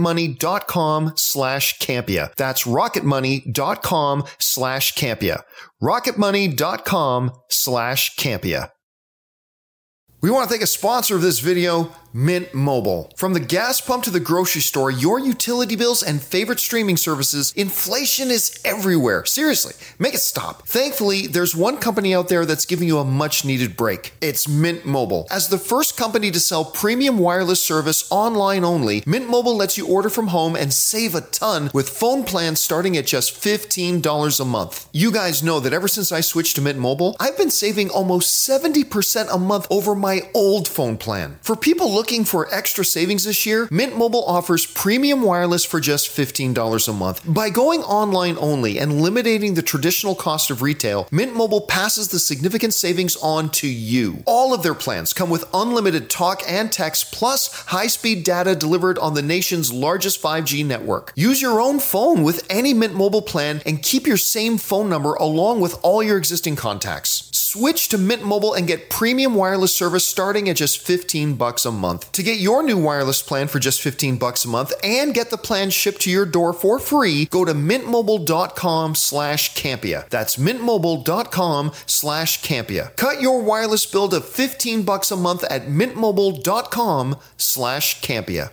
[0.00, 2.34] rocketmoney.com slash Campea.
[2.36, 5.42] That's rocketmoney.com slash Campea.
[5.82, 8.70] rocketmoney.com slash Campea.
[10.22, 13.12] We want to thank a sponsor of this video, Mint Mobile.
[13.14, 17.52] From the gas pump to the grocery store, your utility bills and favorite streaming services,
[17.54, 19.24] inflation is everywhere.
[19.24, 20.66] Seriously, make it stop.
[20.66, 24.12] Thankfully, there's one company out there that's giving you a much needed break.
[24.20, 25.28] It's Mint Mobile.
[25.30, 29.86] As the first company to sell premium wireless service online only, Mint Mobile lets you
[29.86, 34.44] order from home and save a ton with phone plans starting at just $15 a
[34.44, 34.88] month.
[34.92, 38.48] You guys know that ever since I switched to Mint Mobile, I've been saving almost
[38.48, 41.38] 70% a month over my old phone plan.
[41.42, 46.08] For people looking for extra savings this year, Mint Mobile offers premium wireless for just
[46.08, 47.20] $15 a month.
[47.26, 52.18] By going online only and eliminating the traditional cost of retail, Mint Mobile passes the
[52.18, 54.22] significant savings on to you.
[54.24, 59.12] All of their plans come with unlimited talk and text plus high-speed data delivered on
[59.12, 61.12] the nation's largest 5G network.
[61.16, 65.12] Use your own phone with any Mint Mobile plan and keep your same phone number
[65.16, 67.29] along with all your existing contacts.
[67.52, 71.72] Switch to Mint Mobile and get premium wireless service starting at just 15 bucks a
[71.72, 72.12] month.
[72.12, 75.36] To get your new wireless plan for just 15 bucks a month and get the
[75.36, 80.08] plan shipped to your door for free, go to mintmobile.com slash Campea.
[80.10, 82.94] That's mintmobile.com slash Campea.
[82.94, 88.50] Cut your wireless bill to 15 bucks a month at mintmobile.com slash Campea.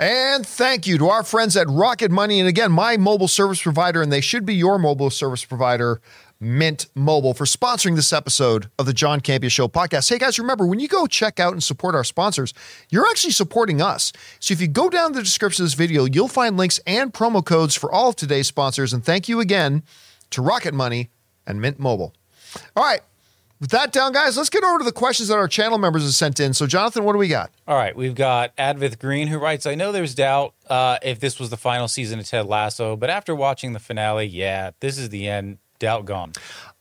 [0.00, 2.38] And thank you to our friends at Rocket Money.
[2.38, 6.00] And again, my mobile service provider, and they should be your mobile service provider,
[6.40, 10.08] Mint Mobile, for sponsoring this episode of the John Campea Show podcast.
[10.08, 12.54] Hey guys, remember when you go check out and support our sponsors,
[12.90, 14.12] you're actually supporting us.
[14.38, 17.44] So if you go down the description of this video, you'll find links and promo
[17.44, 18.92] codes for all of today's sponsors.
[18.92, 19.82] And thank you again
[20.30, 21.10] to Rocket Money
[21.44, 22.14] and Mint Mobile.
[22.76, 23.00] All right.
[23.60, 26.14] With that down, guys, let's get over to the questions that our channel members have
[26.14, 26.54] sent in.
[26.54, 27.50] So, Jonathan, what do we got?
[27.66, 31.40] All right, we've got Advith Green who writes, I know there's doubt uh, if this
[31.40, 35.08] was the final season of Ted Lasso, but after watching the finale, yeah, this is
[35.08, 35.58] the end.
[35.78, 36.32] Doubt gone.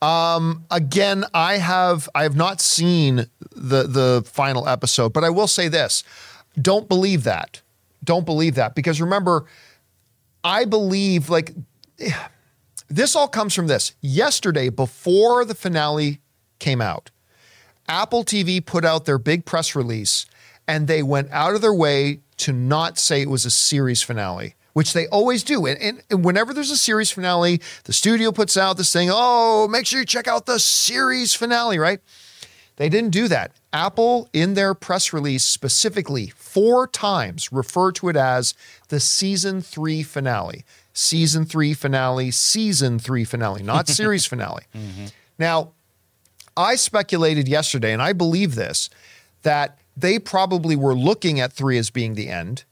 [0.02, 5.48] Um, again, I have I have not seen the the final episode, but I will
[5.48, 6.04] say this:
[6.60, 7.62] don't believe that.
[8.04, 9.45] Don't believe that because remember,
[10.43, 11.54] I believe like
[12.88, 13.93] this all comes from this.
[14.02, 16.22] Yesterday, before the finale
[16.60, 17.12] came out,
[17.88, 20.26] Apple TV put out their big press release,
[20.68, 24.56] and they went out of their way to not say it was a series finale
[24.78, 25.65] which they always do.
[25.65, 29.67] And, and, and, whenever there's a series finale, the studio puts out this thing, oh,
[29.67, 31.99] make sure you check out the series finale, right?
[32.75, 33.53] They didn't do that.
[33.73, 38.53] Apple, in their press release, specifically four times referred to it as
[38.89, 40.63] the season three finale.
[40.93, 44.65] Season three finale, season three finale, not series finale.
[44.75, 45.05] Mm-hmm.
[45.39, 45.71] Now,
[46.55, 48.91] I speculated yesterday, and I believe this,
[49.41, 52.63] that they probably were looking at three as being the end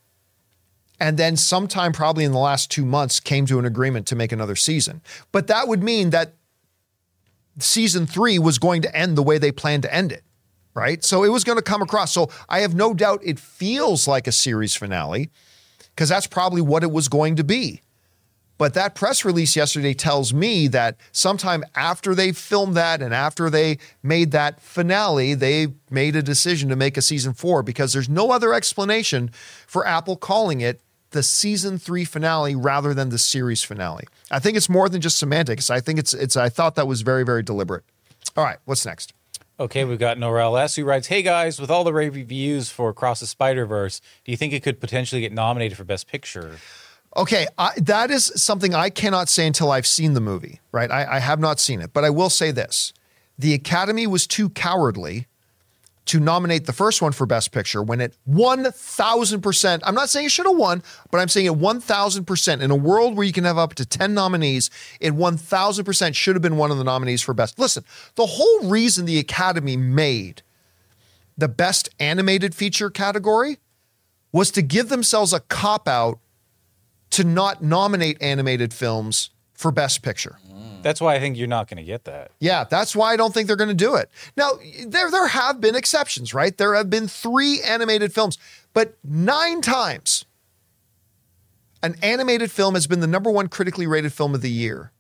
[1.00, 4.32] and then sometime probably in the last two months came to an agreement to make
[4.32, 5.02] another season.
[5.32, 6.34] But that would mean that
[7.60, 10.24] season three was going to end the way they planned to end it,
[10.74, 11.04] right?
[11.04, 12.12] So it was going to come across.
[12.12, 15.30] So I have no doubt it feels like a series finale
[15.89, 17.82] because that's probably what it was going to be.
[18.58, 23.50] But that press release yesterday tells me that sometime after they filmed that and after
[23.50, 28.08] they made that finale, they made a decision to make a season four because there's
[28.08, 29.30] no other explanation
[29.68, 30.80] for Apple calling it
[31.16, 34.03] the season three finale rather than the series finale.
[34.30, 35.70] I think it's more than just semantics.
[35.70, 37.86] I think it's it's I thought that was very, very deliberate.
[38.36, 39.13] All right, what's next?
[39.57, 40.76] Okay, we've got Norel S.
[40.76, 44.32] who writes, Hey guys, with all the rave reviews for Across the Spider Verse, do
[44.32, 46.57] you think it could potentially get nominated for Best Picture?
[47.16, 50.91] Okay, I, that is something I cannot say until I've seen the movie, right?
[50.91, 52.91] I, I have not seen it, but I will say this
[53.39, 55.28] the Academy was too cowardly
[56.06, 60.32] to nominate the first one for Best Picture when it 1000%, I'm not saying it
[60.32, 63.58] should have won, but I'm saying it 1000% in a world where you can have
[63.58, 67.58] up to 10 nominees, it 1000% should have been one of the nominees for Best.
[67.58, 67.84] Listen,
[68.16, 70.43] the whole reason the Academy made
[71.38, 73.58] the Best Animated Feature category
[74.32, 76.20] was to give themselves a cop out
[77.12, 80.38] to not nominate animated films for Best Picture.
[80.86, 82.30] That's why I think you're not going to get that.
[82.40, 84.08] Yeah, that's why I don't think they're going to do it.
[84.38, 84.52] Now,
[84.86, 86.56] there there have been exceptions, right?
[86.56, 88.38] There have been 3 animated films,
[88.72, 90.26] but 9 times
[91.82, 94.92] an animated film has been the number one critically rated film of the year.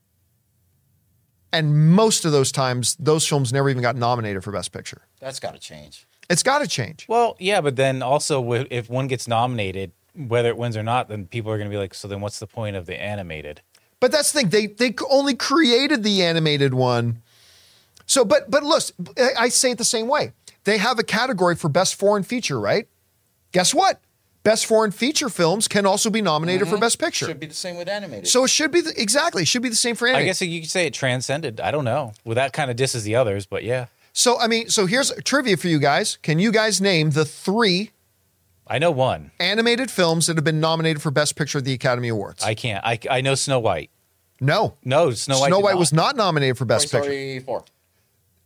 [1.53, 5.03] And most of those times, those films never even got nominated for Best Picture.
[5.19, 6.07] That's got to change.
[6.31, 7.05] It's got to change.
[7.07, 11.27] Well, yeah, but then also if one gets nominated, whether it wins or not, then
[11.27, 13.61] people are going to be like, so then what's the point of the animated?
[14.05, 17.23] But that's the thing; they they only created the animated one.
[18.05, 18.83] So, but but look,
[19.17, 20.31] I I say it the same way.
[20.63, 22.87] They have a category for best foreign feature, right?
[23.51, 23.99] Guess what?
[24.43, 26.81] Best foreign feature films can also be nominated for mm-hmm.
[26.81, 27.25] best picture.
[27.25, 28.27] It should be the same with animated.
[28.27, 30.25] So it should be the, exactly it should be the same for animated.
[30.25, 31.59] I guess you could say it transcended.
[31.59, 32.13] I don't know.
[32.23, 35.57] Well, that kind of disses the others, but yeah, So I mean, so here's trivia
[35.57, 36.19] for you guys.
[36.21, 37.89] Can you guys name the three
[38.67, 39.31] I know one.
[39.39, 42.43] animated films that have been nominated for Best Picture at the Academy Awards?
[42.43, 42.83] I can't.
[42.85, 43.91] I, I know Snow White.
[44.39, 44.75] No.
[44.83, 45.47] No, Snow White.
[45.47, 45.79] Snow White not.
[45.79, 47.03] was not nominated for Toy Best Picture.
[47.03, 47.63] Story four.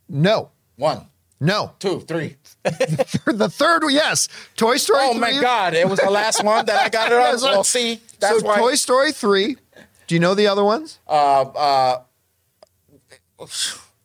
[0.08, 0.50] No.
[0.76, 1.08] One,
[1.40, 1.74] No.
[1.80, 2.38] two, three.
[2.64, 4.28] the third one, yes.
[4.56, 5.20] Toy Story Oh 3.
[5.20, 5.74] my God!
[5.74, 7.22] It was the last one that I got it on.
[7.34, 8.58] Yes, I- Well, see, that's so why.
[8.58, 9.58] Toy Story 3.
[10.08, 11.00] Do you know the other ones?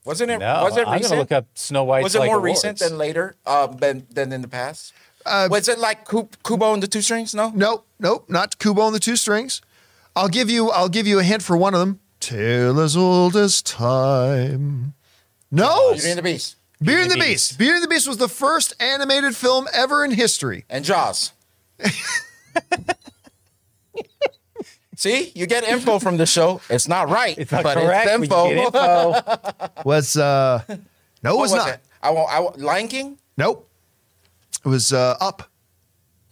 [0.04, 0.38] wasn't it?
[0.38, 2.04] No, was it I'm gonna look up Snow White's.
[2.04, 2.64] was it like, more awards.
[2.64, 3.36] recent than later?
[3.46, 4.92] Um, than than in the past?
[5.26, 7.34] Uh, was it like Ku- Kubo and the Two Strings?
[7.34, 7.50] No.
[7.54, 9.62] Nope, nope, not Kubo and the Two Strings.
[10.16, 12.00] I'll give you I'll give you a hint for one of them.
[12.20, 14.94] Tale as old as time.
[15.50, 15.92] No.
[15.92, 17.26] Beauty and the Beast Beauty and the Beast.
[17.26, 17.58] Beast.
[17.58, 20.64] Beauty and the Beast was the first animated film ever in history.
[20.70, 21.32] and Jaws.
[24.96, 26.60] See, you get info from the show.
[26.70, 28.06] It's not right, It's not but correct.
[28.06, 28.48] it's info.
[28.48, 29.82] you get info.
[29.84, 30.62] Was uh
[31.22, 31.68] No, it was, was not.
[31.68, 31.80] it?
[32.02, 32.30] I won't.
[32.32, 33.18] I won't, Lion King.
[33.36, 33.68] Nope.
[34.64, 35.50] It was uh up.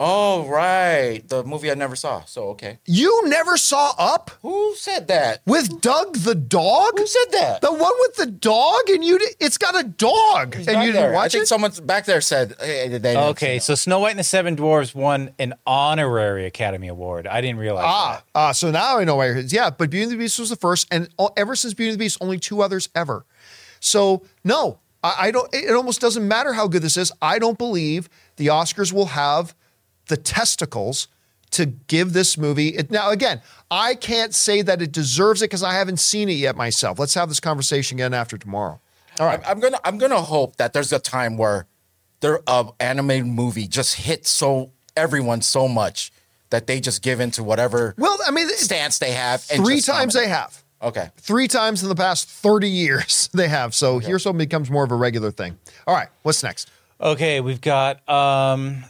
[0.04, 2.24] Oh right, the movie I never saw.
[2.24, 5.42] So okay, You never saw Up who said that?
[5.46, 6.98] with Dug the dog?
[6.98, 7.60] Who said that?
[7.60, 10.86] The one with the dog and you di- it's got a dog He's and back
[10.86, 11.02] you there.
[11.02, 11.46] didn't I watch think it?
[11.46, 14.56] someone back there said, hey, they didn't Okay, see so Snow White and the Seven
[14.56, 17.28] Dwarfs won an honorary Academy Award.
[17.28, 17.84] I didn't realize.
[17.86, 19.26] Ah, ah, so now I know why.
[19.26, 21.90] you're- Yeah, but Beauty and the Beast was the first, and all- ever since Beauty
[21.92, 23.24] and the Beast, only two others ever.
[23.78, 25.48] So no, I, I don't.
[25.54, 27.12] It almost doesn't matter how good this is.
[27.22, 29.54] I don't believe the Oscars will have
[30.08, 31.08] the testicles
[31.52, 32.68] to give this movie.
[32.68, 36.34] It, now, again, I can't say that it deserves it because I haven't seen it
[36.34, 36.98] yet myself.
[36.98, 38.80] Let's have this conversation again after tomorrow.
[39.20, 39.40] All right.
[39.46, 41.66] I'm gonna I'm gonna hope that there's a time where
[42.20, 46.12] their uh, animated movie just hits so everyone so much
[46.48, 49.44] that they just give into whatever Well, I mean, stance they have.
[49.52, 50.62] And three just times they have.
[50.80, 51.10] Okay.
[51.18, 53.74] Three times in the past 30 years they have.
[53.74, 55.58] So here's something becomes more of a regular thing.
[55.86, 56.70] All right, what's next?
[57.00, 58.06] Okay, we've got.
[58.08, 58.84] um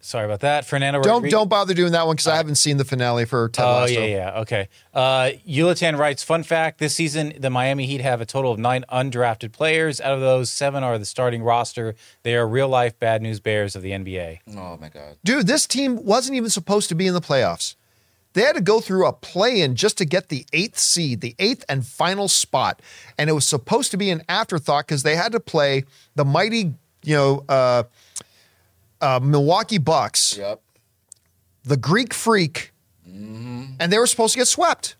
[0.00, 1.00] Sorry about that, Fernando.
[1.00, 3.64] Don't Rodriguez- don't bother doing that one because I haven't seen the finale for Ted
[3.66, 4.40] Oh yeah, yeah.
[4.40, 4.68] Okay.
[4.94, 8.84] Uh, Yulitan writes, "Fun fact: This season, the Miami Heat have a total of nine
[8.90, 10.00] undrafted players.
[10.00, 11.96] Out of those, seven are the starting roster.
[12.22, 14.38] They are real life bad news bears of the NBA.
[14.56, 15.16] Oh my god.
[15.24, 17.74] Dude, this team wasn't even supposed to be in the playoffs.
[18.34, 21.64] They had to go through a play-in just to get the eighth seed, the eighth
[21.68, 22.80] and final spot,
[23.18, 25.84] and it was supposed to be an afterthought because they had to play
[26.14, 27.82] the mighty, you know, uh,
[29.00, 30.60] uh, Milwaukee Bucks, Yep.
[31.64, 32.72] the Greek Freak,
[33.06, 34.96] and they were supposed to get swept,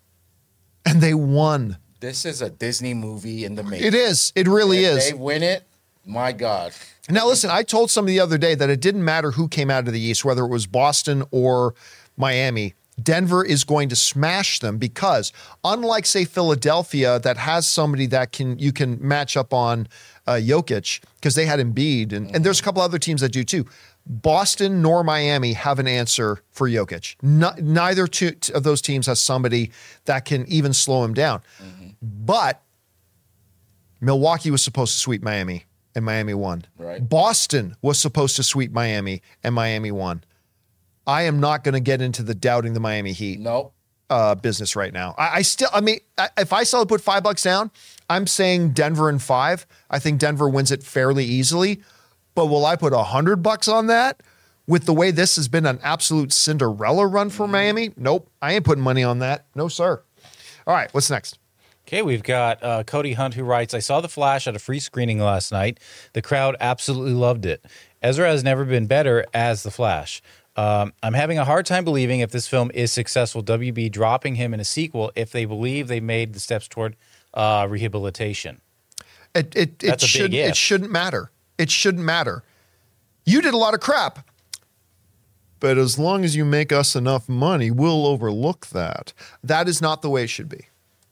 [0.87, 1.79] and they won.
[2.01, 3.87] This is a Disney movie in the making.
[3.89, 4.33] It is.
[4.37, 5.11] It really If is.
[5.11, 5.65] They win it.
[6.05, 6.73] My God.
[7.11, 9.87] Now, listen, I told somebody the other day that it didn't matter who came out
[9.87, 11.75] of the East, whether it was Boston or
[12.17, 12.75] Miami.
[13.03, 15.33] Denver is going to smash them because,
[15.65, 19.87] unlike, say, Philadelphia, that has somebody that can you can match up on
[20.29, 23.43] uh, Jokic because they had Embiid, and, and there's a couple other teams that do
[23.45, 23.65] too.
[24.07, 27.17] Boston nor Miami have an answer for Jokic.
[27.23, 29.71] No- neither two of those teams has somebody
[30.05, 31.43] that can even slow him down.
[32.01, 32.63] But
[34.01, 35.65] Milwaukee was supposed to sweep Miami,
[35.95, 36.65] and Miami won.
[36.79, 37.07] Right.
[37.07, 40.25] Boston was supposed to sweep Miami, and Miami won.
[41.07, 43.73] I am not going to get into the doubting the Miami Heat No.
[44.11, 45.15] Uh, business right now.
[45.19, 47.71] I, I still, I mean, I, if I still put five bucks down,
[48.09, 49.67] I'm saying Denver in five.
[49.91, 51.83] I think Denver wins it fairly easily.
[52.35, 54.23] But will I put a hundred bucks on that?
[54.67, 58.65] With the way this has been an absolute Cinderella run for Miami, nope, I ain't
[58.65, 59.47] putting money on that.
[59.55, 60.03] No, sir.
[60.67, 61.39] All right, what's next?
[61.87, 64.79] Okay, we've got uh, Cody Hunt who writes, I saw The Flash at a free
[64.79, 65.81] screening last night.
[66.13, 67.65] The crowd absolutely loved it.
[68.03, 70.21] Ezra has never been better as The Flash.
[70.59, 74.53] Um, I'm having a hard time believing if this film is successful, WB dropping him
[74.53, 76.97] in a sequel if they believe they made the steps toward
[77.33, 78.61] uh, rehabilitation.
[79.37, 81.31] It it it That's a big should it shouldn't matter.
[81.59, 82.43] It shouldn't matter.
[83.25, 84.29] You did a lot of crap.
[85.61, 89.13] But as long as you make us enough money, we'll overlook that.
[89.45, 90.67] That is not the way it should be.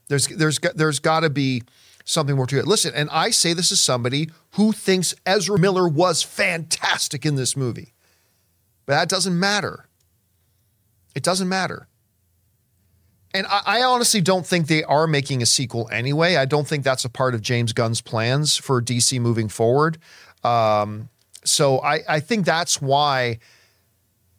[0.08, 1.62] There's there's there's got to be
[2.04, 2.66] something more to it.
[2.66, 7.56] Listen, and I say this as somebody who thinks Ezra Miller was fantastic in this
[7.56, 7.92] movie.
[8.86, 9.86] But that doesn't matter.
[11.14, 11.88] It doesn't matter.
[13.34, 16.36] And I, I, honestly don't think they are making a sequel anyway.
[16.36, 19.98] I don't think that's a part of James Gunn's plans for DC moving forward.
[20.42, 21.10] Um,
[21.44, 23.40] so I, I think that's why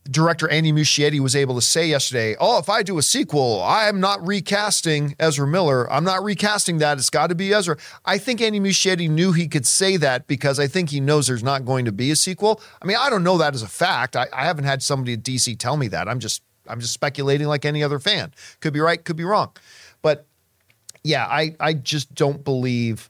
[0.09, 3.99] director Andy Muschietti was able to say yesterday, "Oh, if I do a sequel, I'm
[3.99, 5.91] not recasting Ezra Miller.
[5.91, 6.97] I'm not recasting that.
[6.97, 10.59] It's got to be Ezra." I think Andy Muschietti knew he could say that because
[10.59, 12.61] I think he knows there's not going to be a sequel.
[12.81, 14.15] I mean, I don't know that as a fact.
[14.15, 16.07] I, I haven't had somebody at DC tell me that.
[16.07, 18.33] I'm just I'm just speculating like any other fan.
[18.59, 19.51] Could be right, could be wrong.
[20.01, 20.25] But
[21.03, 23.09] yeah, I I just don't believe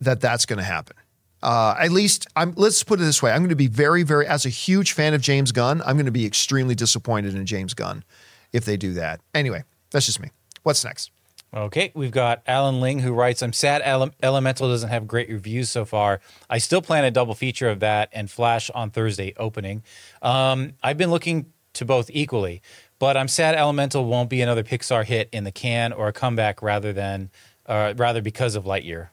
[0.00, 0.96] that that's going to happen.
[1.42, 3.30] Uh, at least I'm, let's put it this way.
[3.30, 6.06] I'm going to be very, very, as a huge fan of James Gunn, I'm going
[6.06, 8.04] to be extremely disappointed in James Gunn
[8.52, 9.20] if they do that.
[9.34, 10.30] Anyway, that's just me.
[10.62, 11.10] What's next?
[11.54, 15.70] Okay, we've got Alan Ling who writes, I'm sad Ele- Elemental doesn't have great reviews
[15.70, 16.20] so far.
[16.50, 19.82] I still plan a double feature of that and Flash on Thursday opening.
[20.20, 22.60] Um, I've been looking to both equally,
[22.98, 26.60] but I'm sad Elemental won't be another Pixar hit in the can or a comeback
[26.60, 27.30] rather than,
[27.64, 29.08] uh, rather because of Lightyear.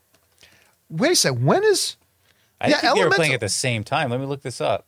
[0.90, 1.46] Wait a second.
[1.46, 1.96] When is
[2.60, 2.96] I yeah, think Elemental.
[2.96, 4.10] they were playing at the same time.
[4.10, 4.86] Let me look this up.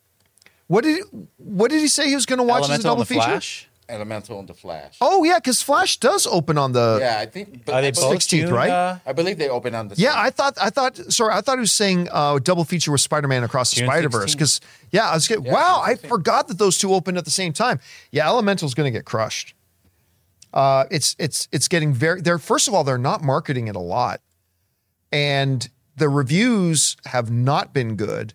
[0.66, 1.04] What did
[1.36, 3.22] What did he say he was going to watch Elemental as a double feature?
[3.22, 3.68] Flash?
[3.88, 4.98] Elemental and the Flash.
[5.00, 7.18] Oh yeah, because Flash does open on the yeah.
[7.18, 8.68] I think are they both 16th, June, right?
[8.68, 9.94] Uh, I believe they open on the.
[9.96, 13.00] Yeah, I thought I thought sorry, I thought he was saying uh, double feature with
[13.00, 14.60] Spider Man across the Spider Verse because
[14.90, 17.54] yeah, I was getting, Yeah, wow, I forgot that those two opened at the same
[17.54, 17.80] time.
[18.12, 19.54] Yeah, Elemental's going to get crushed.
[20.52, 22.20] Uh, it's it's it's getting very.
[22.20, 24.20] They're first of all, they're not marketing it a lot,
[25.12, 25.66] and
[25.98, 28.34] the reviews have not been good.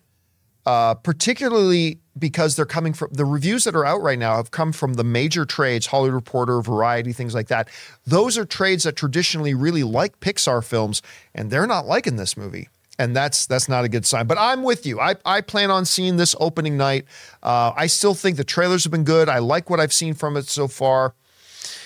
[0.66, 4.72] Uh, particularly because they're coming from the reviews that are out right now have come
[4.72, 7.68] from the major trades, Hollywood Reporter, Variety, things like that.
[8.06, 11.02] Those are trades that traditionally really like Pixar films,
[11.34, 12.68] and they're not liking this movie.
[12.98, 14.26] And that's that's not a good sign.
[14.26, 15.00] But I'm with you.
[15.00, 17.04] I, I plan on seeing this opening night.
[17.42, 19.28] Uh, I still think the trailers have been good.
[19.28, 21.14] I like what I've seen from it so far.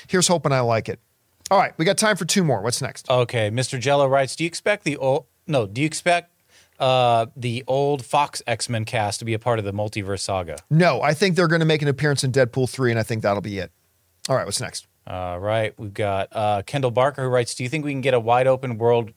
[0.07, 1.01] Here's hoping I like it.
[1.51, 2.61] All right, we got time for two more.
[2.61, 3.09] What's next?
[3.11, 3.81] Okay, Mr.
[3.81, 4.99] Jello writes, "Do you expect the
[5.49, 5.67] no?
[5.67, 6.33] Do you expect
[6.79, 10.59] uh, the old Fox X Men cast to be a part of the multiverse saga?"
[10.71, 13.23] No, I think they're going to make an appearance in Deadpool 3, and I think
[13.23, 13.73] that'll be it.
[14.29, 14.87] All right, what's next?
[15.07, 18.15] All right, we've got uh, Kendall Barker who writes, "Do you think we can get
[18.15, 19.13] a wide open world,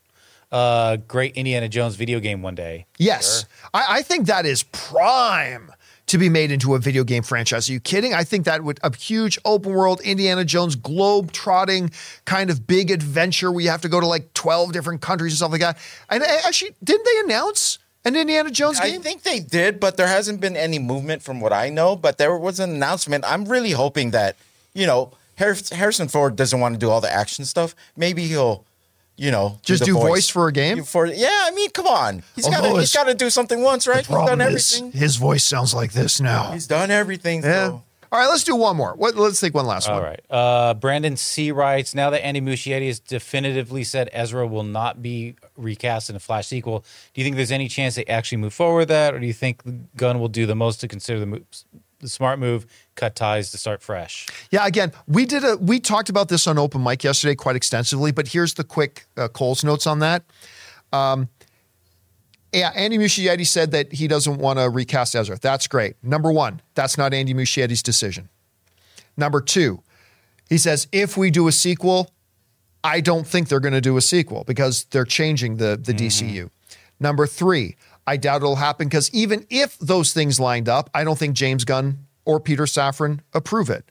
[0.52, 3.46] uh, great Indiana Jones video game one day?" Yes.
[3.74, 5.72] I, I think that is prime
[6.12, 7.70] to be made into a video game franchise.
[7.70, 8.14] Are you kidding?
[8.14, 11.90] I think that would a huge open world Indiana Jones globe trotting
[12.26, 15.38] kind of big adventure where you have to go to like 12 different countries and
[15.38, 15.78] stuff like that.
[16.10, 19.00] And actually, didn't they announce an Indiana Jones game?
[19.00, 21.96] I think they did, but there hasn't been any movement from what I know.
[21.96, 23.24] But there was an announcement.
[23.26, 24.36] I'm really hoping that
[24.74, 27.74] you know Harrison Ford doesn't want to do all the action stuff.
[27.96, 28.66] Maybe he'll,
[29.22, 30.84] you know, Just the do voice for a game?
[30.84, 33.88] For yeah, I mean, come on, he's got to he's got to do something once,
[33.88, 34.06] right?
[34.06, 34.92] He's done everything.
[34.92, 36.52] his voice sounds like this now.
[36.52, 37.44] He's done everything.
[37.44, 37.68] Yeah.
[37.68, 37.84] So.
[38.12, 38.94] All right, let's do one more.
[38.96, 40.04] What, let's take one last All one.
[40.04, 40.22] All right.
[40.30, 45.36] Uh, Brandon C writes, now that Andy Muschietti has definitively said Ezra will not be
[45.56, 48.80] recast in a Flash sequel, do you think there's any chance they actually move forward
[48.80, 49.62] with that, or do you think
[49.96, 51.46] Gunn will do the most to consider the, move,
[52.00, 52.66] the smart move,
[53.02, 54.28] cut ties to start fresh?
[54.52, 58.12] Yeah, again, we did a we talked about this on open mic yesterday quite extensively,
[58.12, 60.24] but here's the quick uh, Cole's notes on that.
[60.94, 61.30] Um,
[62.54, 65.40] yeah, Andy Muschietti said that he doesn't want to recast Ezra.
[65.40, 65.96] That's great.
[66.04, 68.30] Number one, that's not Andy Muschietti's decision.
[69.18, 69.82] Number two,
[70.50, 72.12] he says if we do a sequel,
[72.84, 76.52] I don't think they're going to do a sequel because they're changing the the DCU.
[77.00, 81.18] Number three, I doubt it'll happen because even if those things lined up, I don't
[81.18, 83.86] think James Gunn or Peter Safran approve it.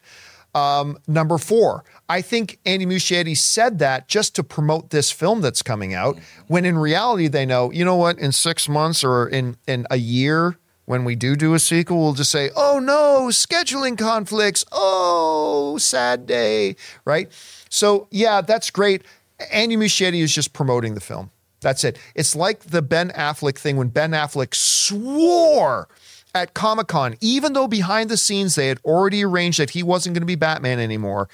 [0.55, 5.63] Um, number four, I think Andy Muschietti said that just to promote this film that's
[5.63, 6.19] coming out,
[6.49, 9.97] when in reality they know, you know what, in six months or in in a
[9.97, 14.65] year, when we do do a sequel, we'll just say, oh no, scheduling conflicts.
[14.73, 16.75] Oh, sad day,
[17.05, 17.31] right?
[17.69, 19.05] So yeah, that's great.
[19.53, 21.31] Andy Muschietti is just promoting the film.
[21.61, 21.99] That's it.
[22.15, 25.89] It's like the Ben Affleck thing when Ben Affleck swore
[26.35, 30.15] at Comic Con, even though behind the scenes they had already arranged that he wasn't
[30.15, 31.29] going to be Batman anymore.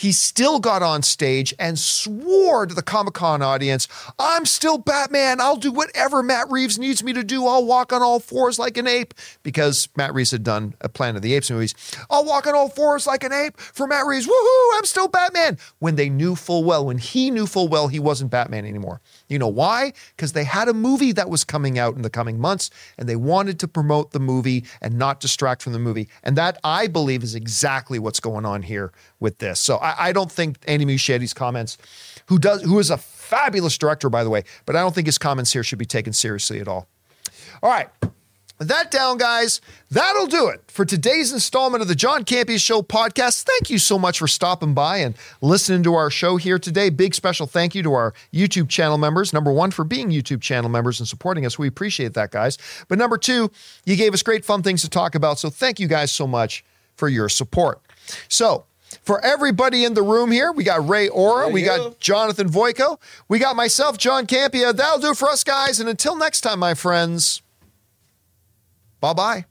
[0.00, 3.86] He still got on stage and swore to the Comic Con audience,
[4.18, 5.42] I'm still Batman.
[5.42, 7.46] I'll do whatever Matt Reeves needs me to do.
[7.46, 9.12] I'll walk on all fours like an ape
[9.42, 11.74] because Matt Reeves had done a Planet of the Apes movies.
[12.08, 14.26] I'll walk on all fours like an ape for Matt Reeves.
[14.26, 15.58] Woohoo, I'm still Batman.
[15.80, 19.02] When they knew full well, when he knew full well he wasn't Batman anymore.
[19.30, 19.92] You know why?
[20.16, 23.16] Because they had a movie that was coming out in the coming months and they
[23.16, 26.08] wanted to promote the movie and not distract from the movie.
[26.24, 29.60] And that, I believe, is exactly what's going on here with this.
[29.60, 31.78] So I, I don't think Andy Muschietti's comments,
[32.26, 35.18] who does, who is a fabulous director, by the way, but I don't think his
[35.18, 36.88] comments here should be taken seriously at all.
[37.62, 37.88] All right.
[38.60, 42.82] With that down, guys, that'll do it for today's installment of the John Campea Show
[42.82, 43.44] podcast.
[43.44, 46.90] Thank you so much for stopping by and listening to our show here today.
[46.90, 49.32] Big special thank you to our YouTube channel members.
[49.32, 51.58] Number one, for being YouTube channel members and supporting us.
[51.58, 52.58] We appreciate that, guys.
[52.86, 53.50] But number two,
[53.86, 55.38] you gave us great fun things to talk about.
[55.38, 56.62] So thank you guys so much
[56.96, 57.80] for your support.
[58.28, 58.66] So,
[59.02, 63.38] for everybody in the room here, we got Ray Ora, we got Jonathan Voico, we
[63.38, 64.76] got myself, John Campea.
[64.76, 65.80] That'll do it for us, guys.
[65.80, 67.40] And until next time, my friends.
[69.00, 69.49] Bye bye.